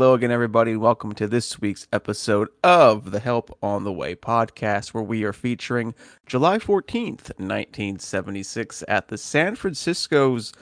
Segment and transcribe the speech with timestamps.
[0.00, 0.76] Hello again, everybody.
[0.76, 5.34] Welcome to this week's episode of the Help on the Way podcast, where we are
[5.34, 5.94] featuring
[6.24, 10.54] July 14th, 1976, at the San Francisco's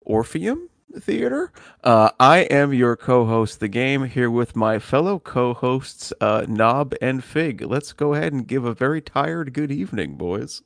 [0.00, 0.68] Orpheum
[0.98, 1.52] Theater.
[1.84, 6.46] Uh, I am your co host, The Game, here with my fellow co hosts, uh,
[6.48, 7.62] Knob and Fig.
[7.62, 10.62] Let's go ahead and give a very tired good evening, boys.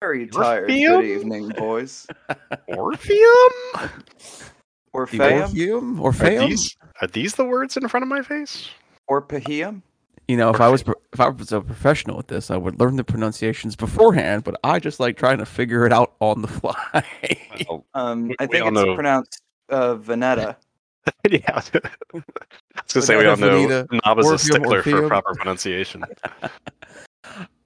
[0.00, 0.70] Very tired.
[0.70, 1.00] Orpheum?
[1.00, 2.06] Good evening, boys.
[2.68, 3.50] Orpheum?
[4.94, 5.22] Orpheum?
[5.42, 5.98] Orpheum?
[5.98, 6.48] Are Orpheum?
[6.48, 8.68] these are these the words in front of my face?
[9.08, 9.82] Orpheum?
[10.28, 12.96] You know, if I was if I was a professional at this, I would learn
[12.96, 14.44] the pronunciations beforehand.
[14.44, 16.74] But I just like trying to figure it out on the fly.
[17.68, 18.94] Oh, Um, I think it's know.
[18.94, 20.56] pronounced uh, Veneta.
[21.30, 21.40] yeah.
[21.54, 21.60] I
[22.12, 26.04] was gonna say we all know Vanetta, Knob is a Orpheum, stickler for proper pronunciation.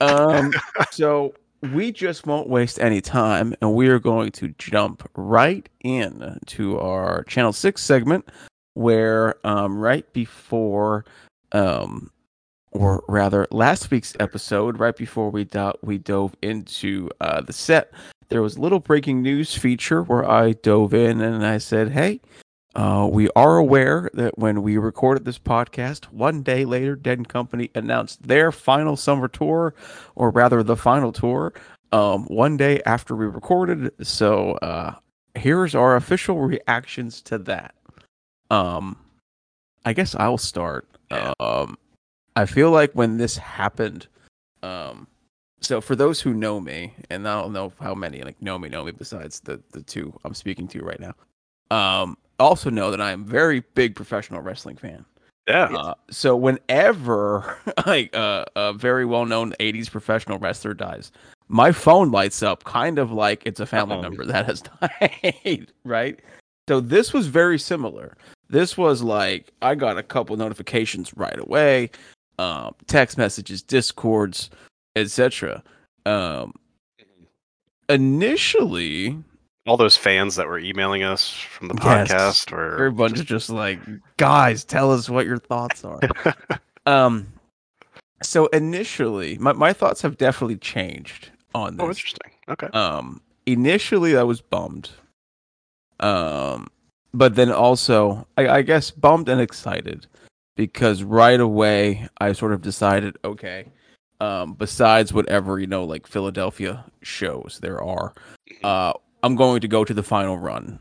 [0.01, 0.53] um,
[0.91, 1.35] so
[1.73, 6.79] we just won't waste any time, and we are going to jump right in to
[6.79, 8.29] our Channel Six segment,
[8.75, 11.05] where um, right before,
[11.53, 12.11] um,
[12.73, 17.93] or rather, last week's episode, right before we do- we dove into uh, the set,
[18.29, 22.21] there was a little breaking news feature where I dove in and I said, "Hey."
[22.75, 27.29] Uh, we are aware that when we recorded this podcast, one day later, Dead and
[27.29, 29.75] Company announced their final summer tour,
[30.15, 31.53] or rather, the final tour,
[31.93, 33.93] um, one day after we recorded.
[34.07, 34.95] So, uh,
[35.35, 37.75] here's our official reactions to that.
[38.51, 38.97] Um,
[39.85, 40.87] I guess I'll start.
[41.41, 41.79] Um,
[42.37, 44.07] I feel like when this happened,
[44.63, 45.07] um,
[45.61, 48.69] so for those who know me, and I don't know how many like know me
[48.69, 51.15] know me besides the the two I'm speaking to right now,
[51.71, 55.05] um, also know that I am very big professional wrestling fan.
[55.49, 55.65] Yeah.
[55.65, 61.11] Uh, so whenever like uh, a very well known '80s professional wrestler dies,
[61.49, 64.03] my phone lights up, kind of like it's a family Uh-oh.
[64.03, 66.21] member that has died, right?
[66.69, 68.17] So this was very similar.
[68.51, 71.91] This was like I got a couple notifications right away,
[72.39, 74.51] um, text messages, discords,
[74.97, 75.63] etc.
[76.05, 76.53] Um,
[77.89, 79.17] initially,
[79.69, 82.11] All those fans that were emailing us from the Yes.
[82.11, 83.79] podcast were everyone's just like,
[84.17, 86.01] guys, tell us what your thoughts are.
[86.87, 87.27] um,
[88.23, 92.33] so initially, my, my thoughts have definitely changed on Oh, interesting.
[92.49, 92.67] Okay.
[92.69, 94.91] Um, initially, I was bummed.
[96.01, 96.69] Um,
[97.13, 100.07] but then also, I, I guess bummed and excited
[100.57, 103.67] because right away I sort of decided, okay,
[104.21, 108.15] um, besides whatever you know, like Philadelphia shows there are,
[108.65, 108.93] uh,
[109.23, 110.79] I'm going to go to the final run.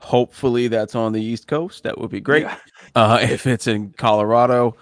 [0.00, 1.82] Hopefully, that's on the East Coast.
[1.84, 2.42] That would be great.
[2.42, 2.56] Yeah.
[2.96, 4.76] Uh, if it's in Colorado,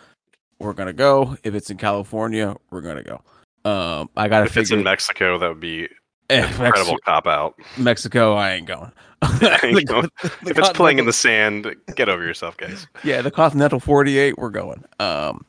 [0.58, 1.34] we're gonna go.
[1.44, 3.22] If it's in California, we're gonna go.
[3.64, 5.88] Um, I gotta If it's figure in Mexico, that would be
[6.28, 7.54] Eh, incredible cop out.
[7.78, 8.92] Mexico, I ain't going.
[9.62, 12.86] You know, The- the if it's playing in the sand, get over yourself, guys.
[13.02, 14.84] yeah, the Continental 48, we're going.
[15.00, 15.46] Um,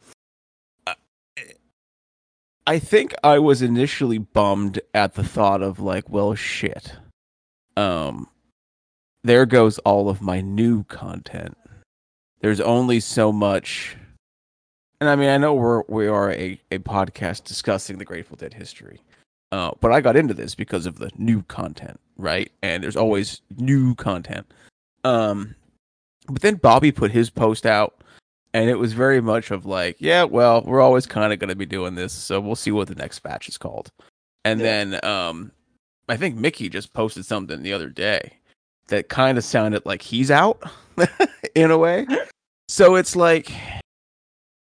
[0.88, 0.96] I-
[2.66, 6.94] I think I was initially bummed at the thought of like, well, shit.
[7.78, 8.28] Um,
[9.24, 11.58] there goes all of my new content.
[12.42, 13.96] There's only so much,
[15.00, 18.54] and I mean, I know we're we are a a podcast discussing the Grateful Dead
[18.54, 19.02] history.
[19.52, 22.52] Uh, but I got into this because of the new content, right?
[22.64, 24.52] And there's always new content.
[25.04, 25.54] Um,
[26.28, 28.04] but then Bobby put his post out,
[28.56, 31.56] and it was very much of like, yeah, well, we're always kind of going to
[31.56, 33.92] be doing this, so we'll see what the next batch is called.
[34.44, 34.84] And Yeah.
[34.86, 35.52] then um,
[36.10, 38.34] I think Mickey just posted something the other day
[38.88, 40.62] that kind of sounded like he's out
[41.56, 42.06] in a way.
[42.68, 43.52] So it's like,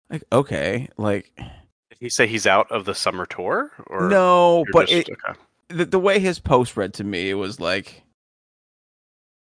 [0.09, 3.71] like okay, like Did he say he's out of the summer tour?
[3.87, 5.39] Or no, but just- it, okay.
[5.69, 8.03] the, the way his post read to me, it was like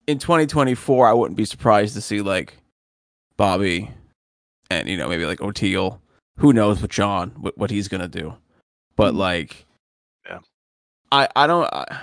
[0.08, 2.58] in 2024, I wouldn't be surprised to see like
[3.36, 3.92] Bobby
[4.70, 6.00] and you know maybe like Oteil.
[6.40, 8.36] Who knows what John what, what he's gonna do?
[8.96, 9.18] But Mhm.
[9.18, 9.64] like.
[11.12, 12.00] I I don't I,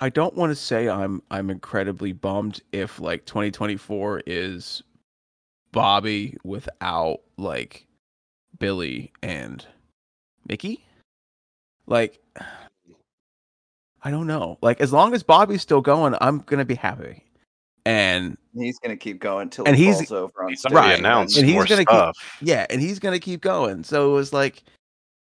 [0.00, 4.82] I don't want to say I'm I'm incredibly bummed if like 2024 is
[5.72, 7.86] Bobby without like
[8.58, 9.64] Billy and
[10.48, 10.84] Mickey.
[11.86, 12.20] Like
[14.02, 14.58] I don't know.
[14.62, 17.22] Like as long as Bobby's still going, I'm gonna be happy.
[17.84, 20.72] And He's gonna keep going till And he he's- falls over on He's stage.
[20.72, 20.98] Right.
[20.98, 22.38] announced And he's more gonna keep- stuff.
[22.40, 23.84] yeah, and he's gonna keep going.
[23.84, 24.62] So it was like,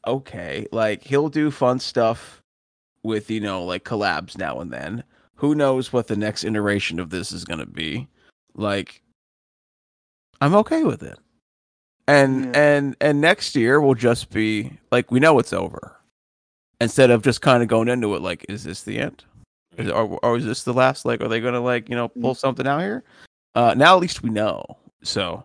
[0.07, 2.41] okay, like he'll do fun stuff
[3.05, 5.05] with you know like collabs now and then.
[5.37, 8.09] Who knows what the next iteration of this is gonna be?
[8.55, 9.03] Like,
[10.41, 11.19] I'm okay with it.
[12.09, 12.61] And Yeah.
[12.61, 15.97] and and next year will just be like we know it's over.
[16.81, 19.25] Instead of just kind of going into it like, is this the end?
[19.77, 21.05] Is, or, or is this the last?
[21.05, 23.05] Like, are they gonna like you know pull something out here?
[23.55, 24.65] Uh, now at least we know.
[25.03, 25.45] So,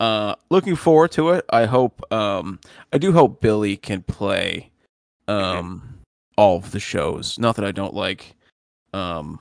[0.00, 1.44] uh, looking forward to it.
[1.50, 2.58] I hope, um,
[2.92, 4.70] I do hope Billy can play,
[5.28, 5.95] um,
[6.36, 7.38] all of the shows.
[7.38, 8.34] Not that I don't like,
[8.92, 9.38] um,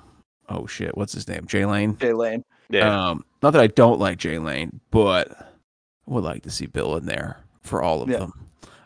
[0.50, 1.46] oh shit, what's his name?
[1.48, 1.98] Jay Lane.
[1.98, 2.44] Jay Lane.
[2.70, 3.10] Yeah.
[3.10, 5.46] Um, not that I don't like Jay Lane, but I
[6.08, 8.20] would like to see Bill in there for all of Yeah.
[8.20, 8.34] them.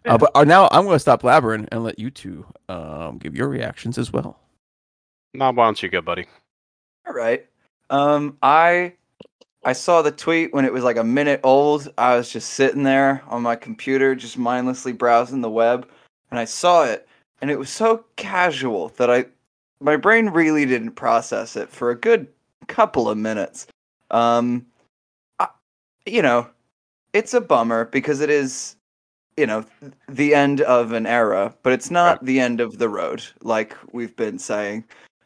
[0.05, 0.13] Yeah.
[0.13, 3.35] Uh, but uh, now I'm going to stop blabbering and let you two um, give
[3.35, 4.39] your reactions as well.
[5.33, 6.25] Now, why don't you go, buddy?
[7.05, 7.45] All right.
[7.89, 8.93] Um, I
[9.65, 11.91] I saw the tweet when it was like a minute old.
[11.97, 15.89] I was just sitting there on my computer, just mindlessly browsing the web,
[16.31, 17.07] and I saw it,
[17.41, 19.25] and it was so casual that I
[19.79, 22.27] my brain really didn't process it for a good
[22.67, 23.67] couple of minutes.
[24.11, 24.65] Um,
[25.39, 25.47] I,
[26.05, 26.49] you know,
[27.13, 28.75] it's a bummer because it is,
[29.37, 29.63] you know,
[30.09, 34.15] the end of an era, but it's not the end of the road, like we've
[34.17, 34.83] been saying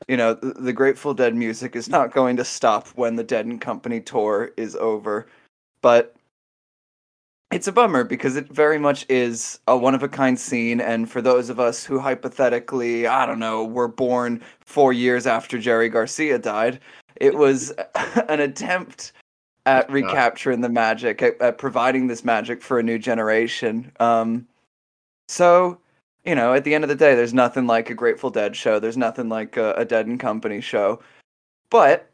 [0.07, 3.45] you know, the, the Grateful Dead music is not going to stop when the Dead
[3.45, 5.27] and Company tour is over.
[5.81, 6.15] But
[7.53, 10.81] it's a bummer because it very much is a one of a kind scene.
[10.81, 15.59] And for those of us who hypothetically, I don't know, were born four years after
[15.59, 16.79] Jerry Garcia died,
[17.15, 17.71] it was
[18.27, 19.13] an attempt
[19.65, 23.91] at recapturing the magic, at, at providing this magic for a new generation.
[23.99, 24.47] Um,
[25.27, 25.77] so
[26.25, 28.79] you know, at the end of the day, there's nothing like a Grateful Dead show.
[28.79, 31.01] There's nothing like a, a Dead and Company show.
[31.69, 32.09] But,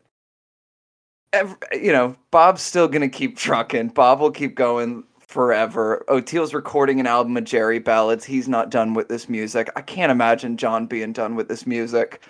[1.32, 3.90] ev you know, Bob's still going to keep trucking.
[3.90, 6.04] Bob will keep going forever.
[6.08, 8.26] Oteil's recording an album of Jerry ballads.
[8.26, 9.70] He's not done with this music.
[9.76, 12.24] I can't imagine John being done with this music.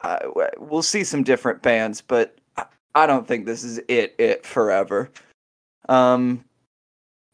[0.00, 0.18] Uh,
[0.58, 2.38] we'll see some different bands, but
[2.94, 5.10] I- don't think this is it, it forever.
[5.90, 6.44] Um,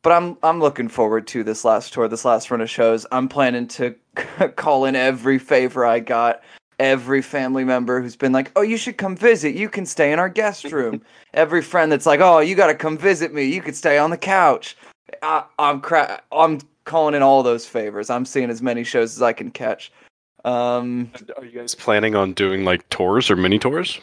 [0.03, 3.07] but I'm I'm looking forward to this last tour, this last run of shows.
[3.13, 3.95] I'm planning to
[4.57, 6.43] call in every favor I got,
[6.81, 9.55] every family member who's been like, "Oh, you should come visit.
[9.55, 11.03] You can stay in our guest room."
[11.35, 13.45] every friend that's like, "Oh, you got to come visit me.
[13.45, 14.77] You could stay on the couch."
[15.23, 18.11] I, I'm cra- I'm calling in all those favors.
[18.11, 19.93] I'm seeing as many shows as I can catch.
[20.45, 24.01] Um, Are you guys planning on doing like tours or mini tours?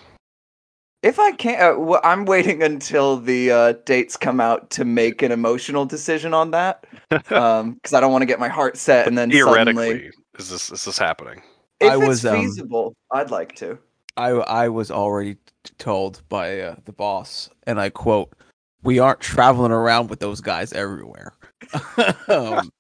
[1.01, 5.21] If I can't, uh, well, I'm waiting until the uh, dates come out to make
[5.21, 9.18] an emotional decision on that, because I don't want to get my heart set and
[9.18, 11.42] then Theoretically, suddenly, is this is this happening?
[11.80, 13.77] if I it's was, um, feasible, I'd like to.
[14.18, 15.38] I I was already
[15.77, 18.33] told by uh, the boss, and I quote,
[18.84, 21.34] "We aren't traveling around with those guys everywhere."
[22.28, 22.72] um,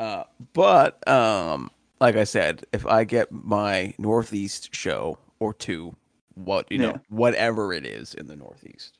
[0.00, 1.70] uh, but um,
[2.00, 5.94] like I said, if I get my Northeast show or two,
[6.34, 8.98] what you know, whatever it is in the Northeast,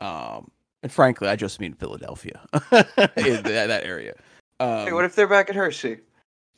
[0.00, 0.50] um,
[0.82, 2.62] and frankly, I just mean Philadelphia, in
[3.42, 4.14] that, that area.
[4.60, 5.98] Um, Hey, what if they're back at Hershey?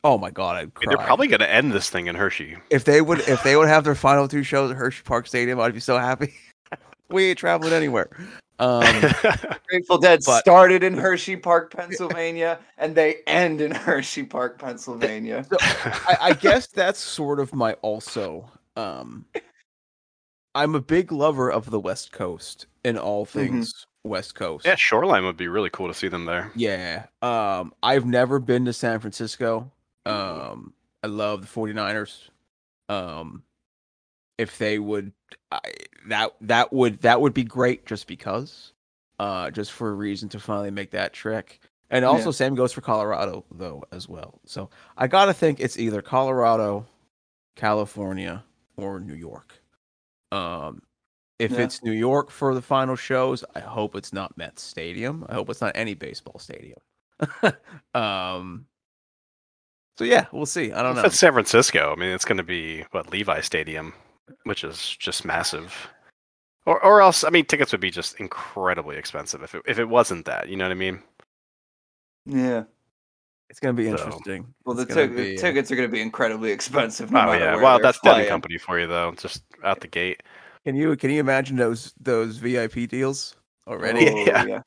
[0.04, 0.94] oh my god, I'd I mean, cry.
[0.94, 2.56] they're probably going to end this thing in Hershey.
[2.70, 5.58] if they would if they would have their final two shows at Hershey Park Stadium,
[5.60, 6.34] I'd be so happy.
[7.10, 8.08] we ain't traveling anywhere.
[8.58, 8.84] Um,
[9.68, 15.46] Grateful Dead but- started in Hershey Park, Pennsylvania, and they end in Hershey Park, Pennsylvania.
[15.60, 18.50] I, I guess that's sort of my also.
[18.76, 19.26] Um,
[20.54, 24.64] I'm a big lover of the West Coast in all things West Coast.
[24.64, 26.50] yeah, Shoreline would be really cool to see them there.
[26.54, 27.06] Yeah.
[27.22, 29.70] Um, I've never been to San Francisco.
[30.06, 32.28] Um, I love the 49ers.
[32.88, 33.42] Um,
[34.38, 35.12] if they would,
[35.52, 35.60] I,
[36.08, 38.72] that that would that would be great just because,
[39.18, 42.32] uh, just for a reason to finally make that trick And also, Yeah.
[42.32, 44.40] same goes for Colorado though as well.
[44.46, 46.86] So I gotta think it's either Colorado,
[47.56, 48.44] California,
[48.76, 49.62] or New York.
[50.32, 50.82] Um,
[51.38, 51.58] if Yeah.
[51.58, 55.26] it's New York for the final shows, I hope it's not Met Stadium.
[55.28, 56.78] I hope it's not any baseball stadium.
[57.94, 58.66] um,
[59.98, 60.72] so yeah, we'll see.
[60.72, 61.04] I don't If know.
[61.04, 63.94] it's San Francisco, I mean, it's going to be what Levi Stadium,
[64.44, 65.88] which is just massive.
[66.66, 69.88] Or, or else, I mean, tickets would be just incredibly expensive if it if it
[69.88, 70.48] wasn't that.
[70.48, 71.00] You know what I mean?
[72.24, 72.64] Yeah.
[73.48, 74.52] It's gonna be So- interesting.
[74.64, 77.12] Well, the, It's be, uh, tickets are going to be incredibly expensive.
[77.12, 77.54] No oh matter yeah.
[77.54, 78.28] where Well, that's Dead flying.
[78.28, 79.12] Company for you though.
[79.16, 80.22] Just out the gate.
[80.64, 83.36] Can you can you imagine those those VIP deals
[83.68, 84.08] already?
[84.10, 84.44] Oh, Yeah.
[84.46, 84.62] yeah.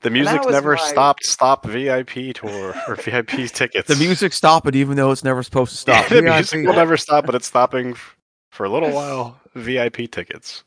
[0.00, 1.26] The music never my- stopped.
[1.26, 3.88] Stop VIP tour or VIP tickets.
[3.88, 6.08] The music stop it even though it's never supposed to stop.
[6.08, 6.24] the VIP.
[6.34, 8.15] music will never stop, but it's stopping f-
[8.56, 9.38] for a little while.
[9.54, 10.64] VIP tickets.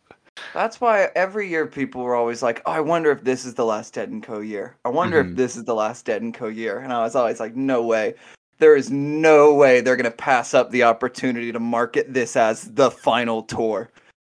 [0.54, 3.66] That's why every year people were always like, "Oh, I wonder if this is the
[3.66, 4.76] last Dead and Co year.
[4.86, 5.32] I wonder Mhm.
[5.32, 7.82] if this is the last Dead and Co year." And I was always like, "No
[7.84, 8.14] way.
[8.60, 12.72] There is no way they're going to pass up the opportunity to market this as
[12.74, 13.90] the final tour."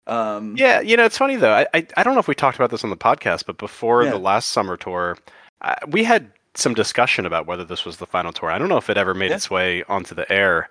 [0.07, 1.53] Um Yeah, you know, it's funny though.
[1.53, 4.03] I, I I don't know if we talked about this on the podcast, but before
[4.03, 4.10] Yeah.
[4.12, 5.17] the last summer tour,
[5.62, 8.51] uh, we had some discussion about whether this was the final tour.
[8.51, 9.38] I don't know if it ever made Yeah.
[9.38, 10.69] its way onto the air,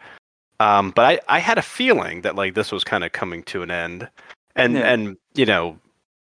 [0.62, 3.62] um, but I, I had a feeling that like this was kind of coming to
[3.62, 4.08] an end,
[4.54, 4.92] and Yeah.
[4.92, 5.78] and you know,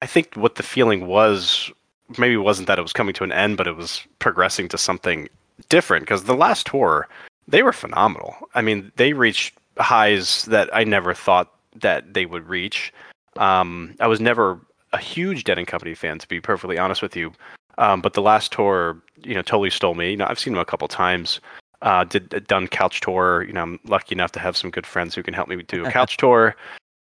[0.03, 1.71] I think what the feeling was
[2.19, 5.29] maybe wasn't that it was coming to an end, but it was progressing to something
[5.69, 6.03] different.
[6.05, 7.09] Because the last tour,
[7.49, 8.35] they were phenomenal.
[8.55, 11.49] I mean, they reached highs that I never thought
[11.81, 12.93] that they would reach.
[13.37, 14.61] Um, I was never
[14.93, 17.33] a huge Dead and Company fan, to be perfectly honest with you.
[17.79, 20.11] Um, but the last tour, you know, totally stole me.
[20.11, 21.41] You know, I've seen them a couple times.
[21.83, 23.45] Uh, did done couch tour.
[23.47, 25.85] You know, I'm lucky enough to have some good friends who can help me do
[25.85, 26.57] a couch tour.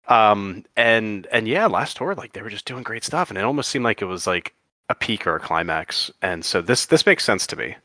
[0.09, 3.45] Um, and and yeah, last tour, like they were just doing great stuff, and it
[3.45, 4.55] almost seemed like it was like
[4.89, 6.11] a peak or a climax.
[6.23, 7.77] And so this this makes sense to me.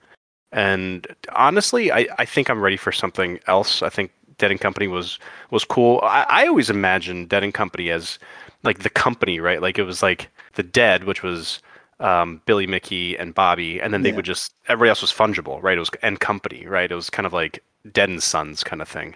[0.52, 3.84] And honestly, I, I think I'm ready for something else.
[3.84, 5.20] I think Dead and Company was
[5.52, 6.00] was cool.
[6.04, 8.20] I, I always imagined Dead and Company as
[8.64, 9.62] like the company, right?
[9.62, 11.60] Like it was like the Dead, which was
[12.00, 14.18] um, Billy, Mickey, and Bobby, and then they Yeah.
[14.18, 15.78] would just everybody else was fungible, right?
[15.78, 16.92] It was and company, right?
[16.92, 19.16] It was kind of like Dead and Sons kind of thing.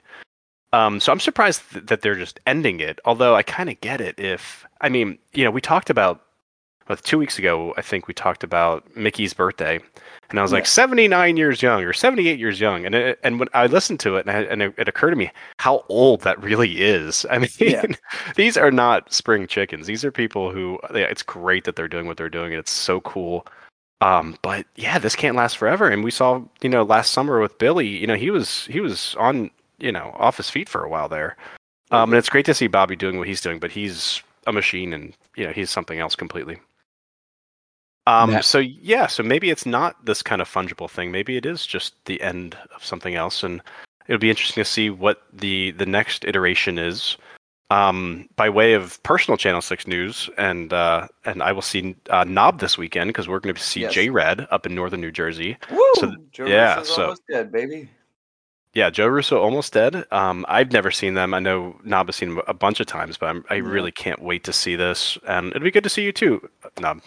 [0.73, 2.99] Um, so I'm surprised th- that they're just ending it.
[3.05, 4.19] Although I kind of get it.
[4.19, 6.22] If I mean, you know, we talked about
[6.87, 7.73] well, two weeks ago.
[7.77, 9.79] I think we talked about Mickey's birthday,
[10.29, 10.67] and I was like Yeah.
[10.69, 14.25] 79 years young or 78 years young, and it, and when I listened to it,
[14.27, 17.25] and, I, and it, it occurred to me how old that really is.
[17.31, 17.85] I mean, Yeah.
[18.35, 19.87] these are not spring chickens.
[19.87, 20.79] These are people who.
[20.93, 23.45] Yeah, it's great that they're doing what they're doing, and it's so cool.
[24.01, 25.87] Um, but yeah, this can't last forever.
[25.87, 29.15] And we saw, you know, last summer with Billy, you know, he was he was
[29.17, 29.49] on,
[29.79, 31.37] you know, off his feet for a while there.
[31.91, 34.91] Um, and it's great to see Bobby doing what he's doing, but he's a machine,
[34.91, 36.59] and you know, he's something else completely.
[38.05, 41.11] Um, Matt- so yeah, so maybe it's not this kind of fungible thing.
[41.11, 43.61] Maybe it is just the end of something else, and
[44.07, 47.17] it'll be interesting to see what the the next iteration is.
[47.69, 52.23] Um, by way of personal Channel Six news, and uh, and I will see uh,
[52.25, 53.93] Knob this weekend because we're going to see Yes.
[53.93, 55.57] JRAD up in northern New Jersey.
[55.71, 55.91] Woo!
[55.95, 57.89] So- Joe yeah, Russo's so- almost dead, baby.
[58.75, 60.03] Yeah, Joe Russo almost dead.
[60.11, 61.35] Um, I've never seen them.
[61.35, 63.61] I know Knob has seen them a bunch of times, but I'm, I Yeah.
[63.69, 66.47] really can't wait to see this, and it'd be good to see you too,
[66.79, 66.99] Knob.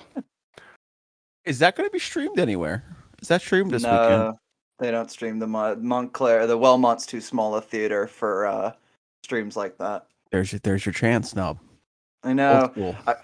[1.47, 2.85] Is that going to be streamed anywhere?
[3.23, 4.35] Is that streamed this no, weekend?
[4.79, 6.47] they don't stream the Mon- Montclair.
[6.47, 8.73] The Wellmont's too small a theater for uh,
[9.23, 10.07] streams like that.
[10.33, 11.59] There's your there's your chance, Snob.
[12.25, 12.69] I know.
[12.73, 12.97] school.
[13.07, 13.15] I,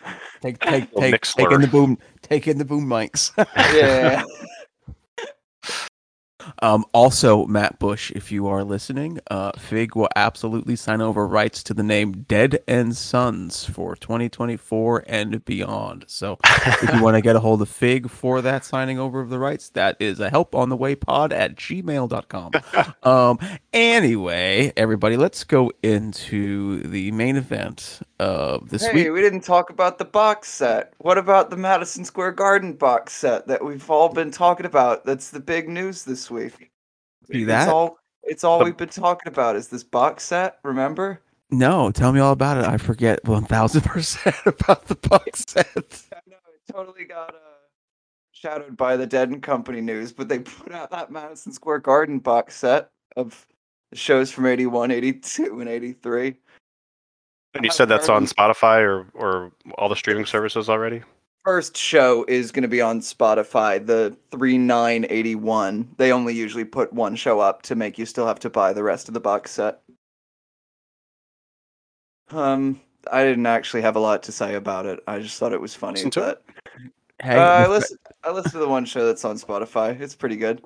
[0.41, 3.33] Take take take take in the boom take in the boom mics.
[3.75, 4.23] yeah.
[6.61, 11.63] Um, also, Matt Busch, if you are listening, uh, Fig will absolutely sign over rights
[11.65, 16.05] to the name Dead and Sons for 2024 and beyond.
[16.09, 19.31] So, if you want to get a hold of Fig for that signing over of
[19.31, 22.53] the rights, that is a help on the way pod at gmail.com.
[23.03, 23.39] um,
[23.73, 29.13] anyway, everybody, let's go into the main event of this Hey, week.
[29.13, 30.95] we didn't talk about the box set.
[30.99, 35.05] What about the Madison Square Garden box set that we've all been talking about?
[35.05, 36.71] That's the big news this week.
[37.31, 37.69] See It's that?
[37.69, 41.21] all it's all The- we've been talking about is this box set, remember?
[41.51, 42.65] No, tell me all about it.
[42.65, 45.67] I forget 1000% about the box set.
[46.13, 47.39] I know it totally got uh,
[48.33, 52.21] shadowed by the Dead and Company news, but they put out that Madison Square Garden
[52.21, 53.47] box set of
[53.93, 56.37] shows from 81, 82, and 83.
[57.55, 61.03] And you said that's on Spotify or or all the streaming services already.
[61.45, 65.95] First show is going to be on Spotify, the 3981.
[65.97, 68.85] They only usually put one show up to make you still have to buy the
[68.85, 69.81] rest of the box set.
[72.31, 72.81] Um,
[73.11, 75.01] I didn't actually have a lot to say about it.
[75.09, 76.43] I just thought it was funny Listen to that
[77.23, 77.99] Hey, uh, I the, listen.
[78.25, 80.01] I listened to the one show that's on Spotify.
[80.01, 80.63] It's pretty good.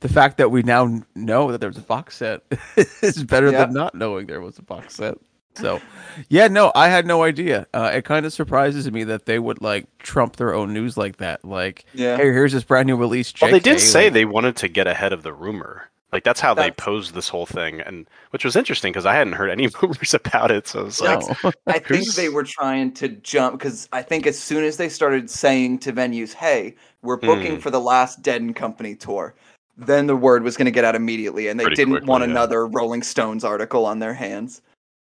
[0.00, 2.42] the fact that we now know that there's a box set
[3.02, 3.64] is better Yeah.
[3.64, 5.16] than not knowing there was a box set.
[5.56, 5.80] So,
[6.28, 7.66] yeah, no, I had no idea.
[7.74, 11.16] Uh, it kind of surprises me that they would like trump their own news like
[11.16, 11.44] that.
[11.44, 12.16] Like, Yeah.
[12.16, 13.32] hey, here's this brand new release.
[13.40, 15.88] Well, they did say like- they wanted to get ahead of the rumor.
[16.12, 19.34] Like that's how they posed this whole thing, and which was interesting because I hadn't
[19.34, 20.66] heard any rumors about it.
[20.68, 21.52] So it's like, No.
[21.66, 25.28] I think they were trying to jump because I think as soon as they started
[25.28, 27.60] saying to venues, "Hey, we're booking Mm.
[27.60, 29.34] for the last Dead and Company tour,"
[29.76, 32.22] then the word was going to get out immediately, and they Pretty didn't quickly, want
[32.24, 32.30] yeah.
[32.30, 34.62] another Rolling Stones article on their hands,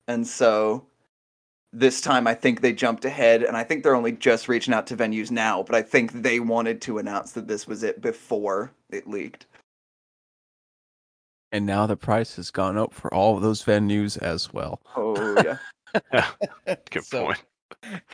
[0.10, 0.86] and so
[1.72, 4.88] this time I think they jumped ahead, and I think they're only just reaching out
[4.88, 5.63] to venues now.
[5.63, 9.46] But I think they wanted to announce that this was it before it leaked.
[11.51, 14.82] and now the price has gone up for all of those venues as well.
[14.96, 15.36] Oh
[16.13, 16.28] yeah,
[16.92, 17.44] good So- point.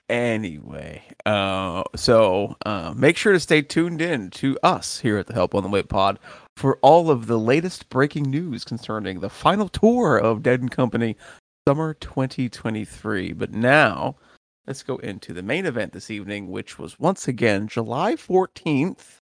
[0.09, 5.33] Anyway, uh, so uh, make sure to stay tuned in to us here at the
[5.33, 6.19] Help on the Way Pod
[6.57, 11.15] for all of the latest breaking news concerning the final tour of Dead and Company
[11.67, 13.33] Summer 2023.
[13.33, 14.17] But now,
[14.67, 19.21] let's go into the main event this evening, which was once again July 14th,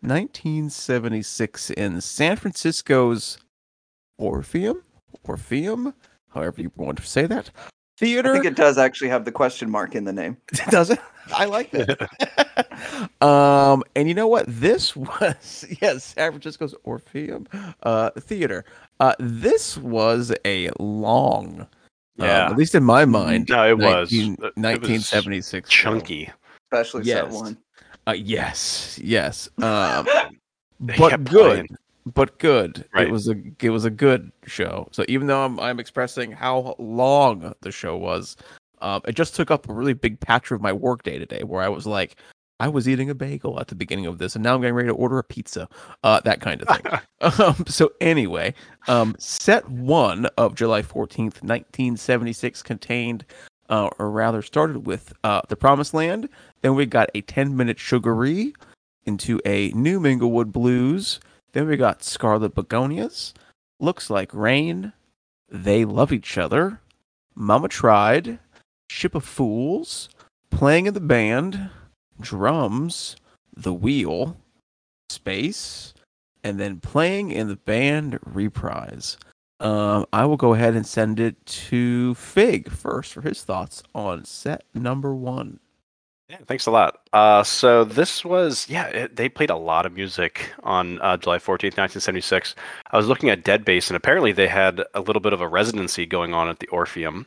[0.00, 3.38] 1976, in San Francisco's
[4.18, 4.82] Orpheum,
[5.22, 5.94] Orpheum,
[6.30, 7.50] however you want to say that.
[7.98, 8.30] theater.
[8.30, 10.38] I think it does actually have the question mark in the name.
[10.70, 10.98] does it?
[11.32, 13.10] I like that.
[13.22, 14.46] um, and you know what?
[14.48, 17.46] This was yes, San Francisco's Orpheum
[17.82, 18.64] uh, Theater.
[19.00, 21.66] Uh, this was a long,
[22.16, 22.46] Yeah.
[22.46, 23.48] um, at least in my mind.
[23.48, 24.10] No, it was.
[24.10, 25.68] 19 It was 1976.
[25.68, 26.30] Chunky.
[26.72, 27.58] Especially set one.
[28.06, 29.48] Uh, yes, yes.
[29.58, 30.06] Um,
[30.80, 31.26] but good.
[31.26, 31.68] playing.
[32.14, 32.84] But good.
[32.94, 33.08] Right.
[33.08, 34.86] It was a it was a good show.
[34.92, 38.36] So even though I'm I'm expressing how long the show was,
[38.80, 41.62] um, it just took up a really big patch of my work day today, where
[41.62, 42.16] I was like,
[42.58, 44.88] I was eating a bagel at the beginning of this, and now I'm getting ready
[44.88, 45.68] to order a pizza,
[46.02, 47.00] uh, that kind of thing.
[47.46, 48.54] um, so anyway,
[48.88, 53.26] um, set one of July 14th, 1976 contained,
[53.68, 56.28] uh, or rather started with uh, the Promised Land.
[56.62, 58.54] Then we got a 10 minute Sugaree
[59.04, 61.20] into a New Minglewood Blues.
[61.52, 63.34] Then we got Scarlet Begonias,
[63.80, 64.92] Looks Like Rain,
[65.48, 66.80] They Love Each Other,
[67.34, 68.38] Mama Tried,
[68.88, 70.08] Ship of Fools,
[70.50, 71.70] Playing in the Band,
[72.20, 73.16] Drums,
[73.56, 74.36] The Wheel,
[75.08, 75.94] Space,
[76.42, 79.18] and then Playing in the Band Reprise.
[79.58, 84.24] Um, I will go ahead and send it to Fig first for his thoughts on
[84.24, 85.60] set number one.
[86.28, 87.08] Yeah, thanks a lot.
[87.12, 91.38] Uh, so this was, yeah, it, they played a lot of music on uh, July
[91.38, 92.56] 14th, 1976.
[92.90, 96.04] I was looking at DeadBase, and apparently they had a little bit of a residency
[96.04, 97.26] going on at the Orpheum.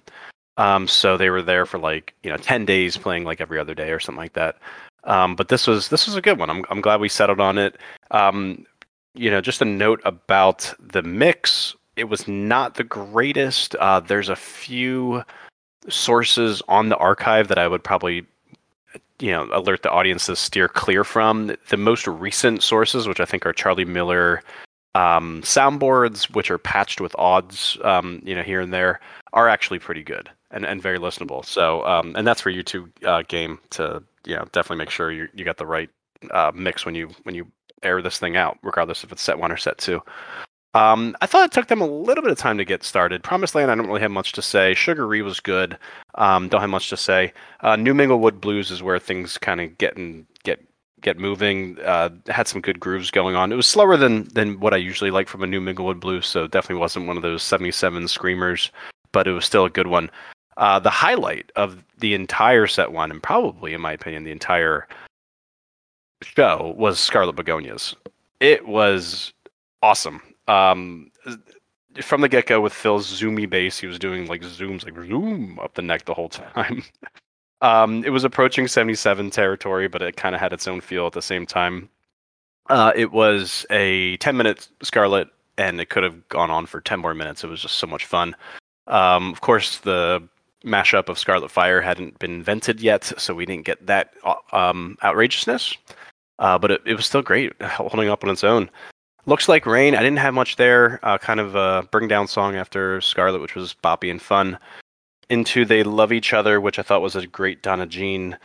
[0.59, 3.73] Um, so they were there for like, you know, 10 days playing like every other
[3.73, 4.57] day or something like that.
[5.05, 6.49] Um, but this was this was a good one.
[6.49, 7.77] I'm I'm glad we settled on it.
[8.11, 8.65] Um,
[9.13, 11.75] you know, just a note about the mix.
[11.95, 13.75] It was not the greatest.
[13.75, 15.23] Uh, there's a few
[15.87, 18.25] sources on the archive that I would probably
[19.19, 23.25] you know alert the audience to steer clear from the most recent sources which i
[23.25, 24.41] think are charlie miller
[24.95, 28.99] um, soundboards which are patched with AUDs um, you know here and there
[29.33, 32.89] are actually pretty good and, and very listenable so um, and that's for you two
[33.05, 35.89] uh, game to you know definitely make sure you, you got the right
[36.31, 37.47] uh, mix when you when you
[37.83, 40.01] air this thing out regardless if it's set one or set two
[40.75, 43.23] um, I thought it took them a little bit of time to get started.
[43.23, 44.75] Promised Land, I don't really have much to say.
[44.75, 45.77] Sugaree was good.
[46.15, 47.33] Um, don't have much to say.
[47.61, 50.63] Uh, New Minglewood Blues is where things kind of get in, get
[51.01, 51.79] get moving.
[51.79, 53.51] Uh, had some good grooves going on.
[53.51, 56.45] It was slower than than what I usually like from a New Minglewood Blues, so
[56.45, 58.71] definitely wasn't one of those 77 screamers,
[59.11, 60.11] but it was still a good one.
[60.59, 64.87] Uh, the highlight of the entire set one, and probably in my opinion, the entire
[66.21, 67.95] show was Scarlet Begonias.
[68.41, 69.33] It was
[69.81, 70.21] awesome.
[70.49, 71.11] Um,
[72.01, 75.57] from the get go with Phil's zoomy bass, he was doing like zooms, like zoom
[75.59, 76.83] up the neck the whole time.
[77.61, 81.13] um, it was approaching 77 territory, but it kind of had its own feel at
[81.13, 81.87] the same time.
[82.69, 86.99] Uh, it was a 10 minute Scarlet, and it could have gone on for 10
[86.99, 87.45] more minutes.
[87.45, 88.35] It was just so much fun.
[88.87, 90.27] Um, of course, the
[90.65, 94.97] mashup of Scarlet Fire hadn't been invented yet, so we didn't get that uh, um,
[95.03, 95.75] outrageousness.
[96.39, 98.69] Uh, but it, it was still great, holding up on its own.
[99.25, 99.95] Looks like rain.
[99.95, 100.99] I didn't have much there.
[101.03, 104.57] Uh, kind of a bring down song after Scarlet, which was boppy and fun.
[105.29, 108.37] Into They Love Each Other, which I thought was a great Donna Jean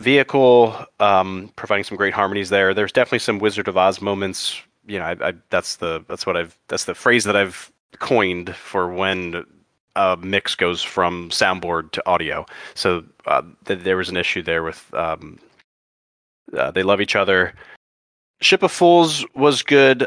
[0.00, 2.72] vehicle, um, providing some great harmonies there.
[2.72, 4.60] There's definitely some Wizard of Oz moments.
[4.86, 8.54] You know, I, I, that's the that's what I've that's the phrase that I've coined
[8.54, 9.44] for when
[9.96, 12.44] a mix goes from soundboard to audio.
[12.74, 15.38] So uh, th- there was an issue there with um,
[16.56, 17.54] uh, They Love Each Other.
[18.40, 20.06] Ship of Fools was good.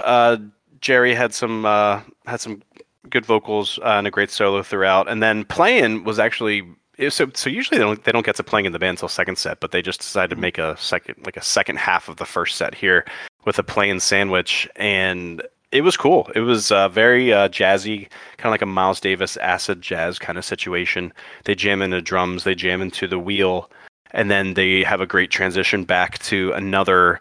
[0.00, 0.36] Uh,
[0.80, 2.62] Jerry had some uh, had some
[3.10, 5.08] good vocals uh, and a great solo throughout.
[5.08, 6.62] And then playing was actually
[7.08, 9.36] so so usually they don't they don't get to playing in the band until second
[9.36, 12.24] set, but they just decided to make a second like a second half of the
[12.24, 13.04] first set here
[13.44, 15.42] with a playing sandwich and
[15.74, 16.30] it was cool.
[16.36, 20.38] It was uh, very uh, jazzy, kind of like a Miles Davis acid jazz kind
[20.38, 21.12] of situation.
[21.44, 23.68] They jam into drums, they jam into the wheel,
[24.12, 27.20] and then they have a great transition back to another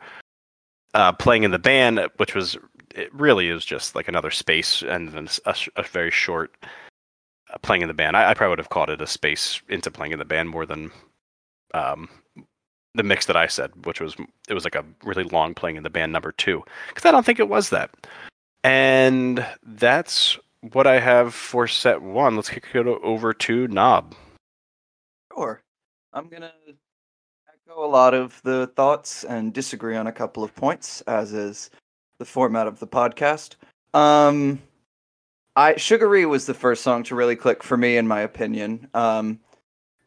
[0.93, 2.55] uh, playing in the band, which was
[2.93, 6.55] it really is just like another space and then a, a very short
[7.51, 8.15] uh, playing in the band.
[8.15, 10.67] I, I, probably would have called it a space into playing in the band more
[10.67, 10.91] than
[11.73, 12.07] um,
[12.93, 14.15] the mix that I said, which was
[14.47, 17.25] it was like a really long playing in the band number two because I don't
[17.25, 17.89] think it was that.
[18.63, 20.37] And that's
[20.71, 22.35] what I have for set one.
[22.35, 24.15] Let's kick it over to Knob.
[25.33, 25.61] Sure.
[26.13, 26.51] I'm going to
[27.49, 31.69] echo a lot of the thoughts and disagree on a couple of points, as is
[32.19, 33.55] the format of the podcast.
[33.93, 34.61] Um,
[35.55, 38.87] I Sugaree was the first song to really click for me, in my opinion.
[38.93, 39.39] Um,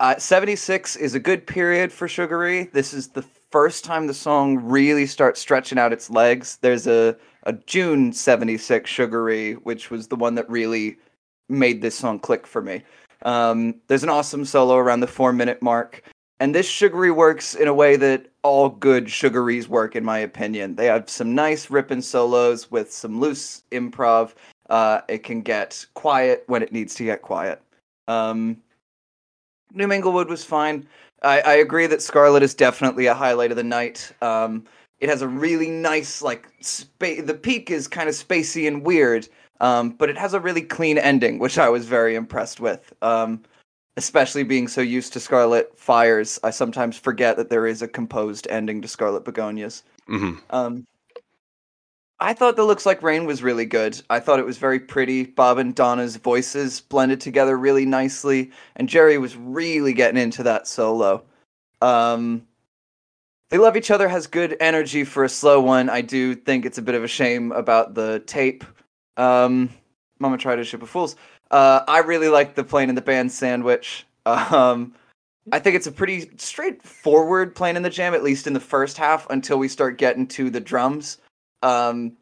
[0.00, 2.64] uh, 76 is a good period for Sugaree.
[2.72, 6.58] This is the first time the song really starts stretching out its legs.
[6.60, 10.98] There's a, a June 76 Sugaree, which was the one that really
[11.48, 12.82] made this song click for me.
[13.22, 16.02] Um, there's an awesome solo around the four minute mark.
[16.38, 20.74] And this Sugaree works in a way that all good Sugarees work, in my opinion.
[20.74, 24.34] They have some nice ripping solos with some loose improv.
[24.68, 27.62] Uh, it can get quiet when it needs to get quiet.
[28.06, 28.58] Um,
[29.72, 30.86] New Minglewood was fine.
[31.22, 34.12] I, I agree that Scarlet is definitely a highlight of the night.
[34.20, 34.64] Um,
[35.00, 39.28] it has a really nice, like, spa- the peak is kind of spacey and weird,
[39.60, 42.92] um, but it has a really clean ending, which I was very impressed with.
[43.02, 43.42] Um,
[43.96, 48.46] especially being so used to Scarlet Fires, I sometimes forget that there is a composed
[48.50, 49.82] ending to Scarlet Begonias.
[50.06, 50.86] hmm Um,
[52.18, 54.00] I thought the looks like rain was really good.
[54.08, 55.24] I thought it was very pretty.
[55.24, 60.66] Bob and Donna's voices blended together really nicely, and Jerry was really getting into that
[60.66, 61.22] solo.
[61.82, 62.46] Um,
[63.50, 65.88] they love each other has good energy for a slow one.
[65.88, 68.64] I do think it's a bit of a shame about the tape.
[69.16, 69.70] Um,
[70.18, 71.16] Mama tried a ship of fools.
[71.50, 74.06] Uh, I really like the playing in the band sandwich.
[74.26, 74.92] Um,
[75.52, 78.96] I think it's a pretty straightforward plane in the jam, at least in the first
[78.96, 81.18] half, until we start getting to the drums.
[81.62, 82.16] Um,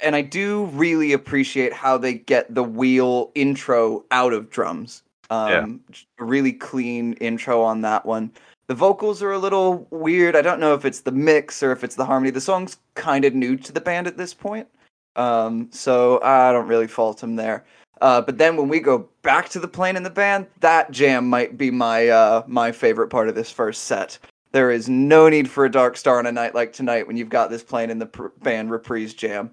[0.00, 5.02] and I do really appreciate how they get the wheel intro out of drums.
[5.30, 5.80] Um,
[6.20, 8.30] A really clean intro on that one.
[8.68, 10.34] The vocals are a little weird.
[10.34, 12.30] I don't know if it's the mix or if it's the harmony.
[12.30, 14.66] The song's kind of new to the band at this point.
[15.14, 17.64] Um, so I don't really fault him there.
[18.00, 21.28] Uh, but then when we go back to the playing in the band, that jam
[21.28, 24.18] might be my uh, my favorite part of this first set.
[24.52, 27.30] There is no need for a dark star on a night like tonight when you've
[27.30, 29.50] got this playing in the pr- band reprise jam.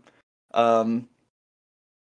[0.54, 1.08] Um,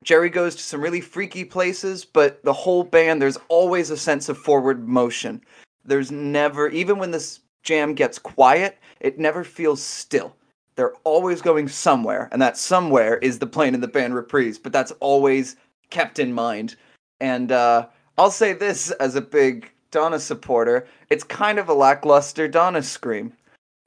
[0.02, 4.28] Jerry goes to some really freaky places, but the whole band, there's always a sense
[4.28, 5.42] of forward motion.
[5.84, 10.36] There's never, even when this jam gets quiet, it never feels still.
[10.76, 14.72] They're always going somewhere, and that somewhere is the playing in the band reprise, but
[14.72, 15.56] that's always
[15.90, 16.76] kept in mind.
[17.20, 22.48] And uh, I'll say this as a big Donna supporter, it's kind of a lackluster
[22.48, 23.32] Donna scream.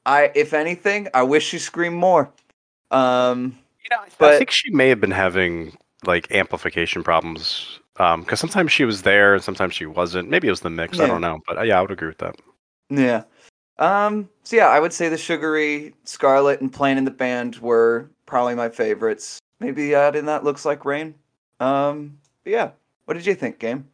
[0.06, 2.30] I, if anything, I wish she screamed more.
[2.92, 8.40] Um, You know, I, But- think she may have been having like amplification problems because
[8.40, 10.30] sometimes she was there and sometimes she wasn't.
[10.30, 11.00] Maybe it was the mix.
[11.00, 12.36] I don't know, but uh, yeah, I would agree with that.
[12.90, 13.24] Yeah.
[13.78, 18.10] Um, so yeah, I would say the Sugaree Scarlet and Playing in the band were
[18.26, 19.40] probably my favorites.
[19.60, 21.16] Maybe add in that looks like rain.
[21.60, 22.72] Um, but yeah.
[23.06, 23.88] What did you think, game?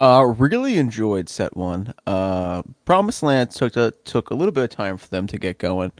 [0.00, 1.94] Uh, really enjoyed set one.
[2.06, 5.58] Uh, Promised Land took a took a little bit of time for them to get
[5.58, 5.92] going.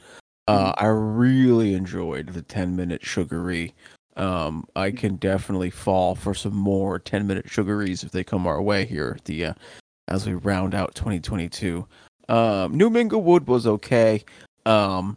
[0.49, 3.75] Uh, I really enjoyed the ten minute Sugaree.
[4.17, 8.63] Um, I can definitely fall for some more ten minute Sugarees if they come our
[8.63, 9.19] way here.
[9.25, 9.55] The uh,
[10.09, 11.87] as we round out 2022.
[12.29, 14.25] Um, New Minglewood was okay.
[14.65, 15.17] Um,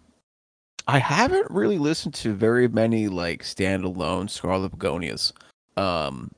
[0.87, 5.33] I haven't really listened to very many like standalone Scarlet Begonias.
[5.77, 6.31] Um,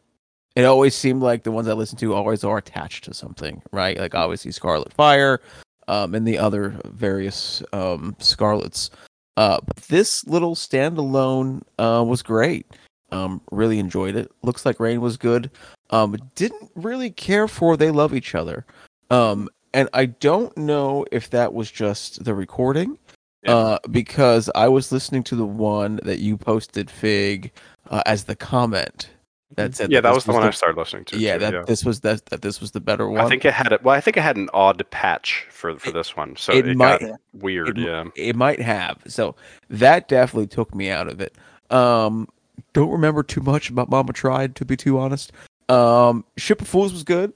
[0.55, 3.97] it always seemed like the ones I listen to always are attached to something, right?
[3.97, 5.41] Like obviously Scarlet Fire,
[5.87, 8.91] um, and the other various um Scarlets.
[9.37, 12.65] Uh, but this little standalone uh was great.
[13.11, 14.31] Um, really enjoyed it.
[14.41, 15.51] Looks like Rain was good.
[15.89, 18.65] Um, didn't really care for They Love Each Other.
[19.09, 22.97] Um, and I don't know if that was just the recording.
[23.43, 23.55] Yeah.
[23.55, 27.51] Uh, because I was listening to the one that you posted, Fig,
[27.89, 29.09] uh, as the comment
[29.55, 31.17] that said Yeah, that was the one I started listening to.
[31.19, 33.21] yeah, too, that this was that that this was the better one.
[33.21, 33.83] I think it had it.
[33.83, 36.77] Well, I think it had an odd patch for for this one, so it it,
[36.77, 37.77] might- got weird.
[37.77, 38.97] it, yeah, it might have.
[39.07, 39.35] So
[39.69, 41.35] that definitely took me out of it.
[41.69, 42.27] Um,
[42.73, 45.31] don't remember too much about Mama Tried to be too honest.
[45.69, 47.33] Um, Ship of Fools was good.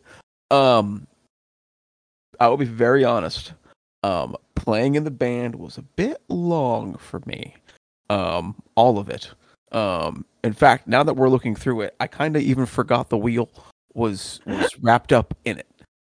[0.51, 1.07] Um,
[2.39, 3.53] I will be very honest.
[4.03, 7.55] Um, playing in the band was a bit long for me.
[8.09, 9.31] Um, all of it.
[9.71, 13.17] Um, in fact, now that we're looking through it, I kind of even forgot the
[13.17, 13.49] wheel
[13.93, 15.67] was was wrapped up in it.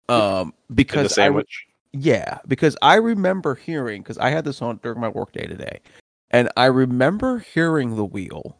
[0.09, 1.67] Um, in because the I sandwich.
[1.93, 5.81] yeah, because I remember hearing because I had this on during my workday today,
[6.31, 8.57] and I remember hearing the wheel,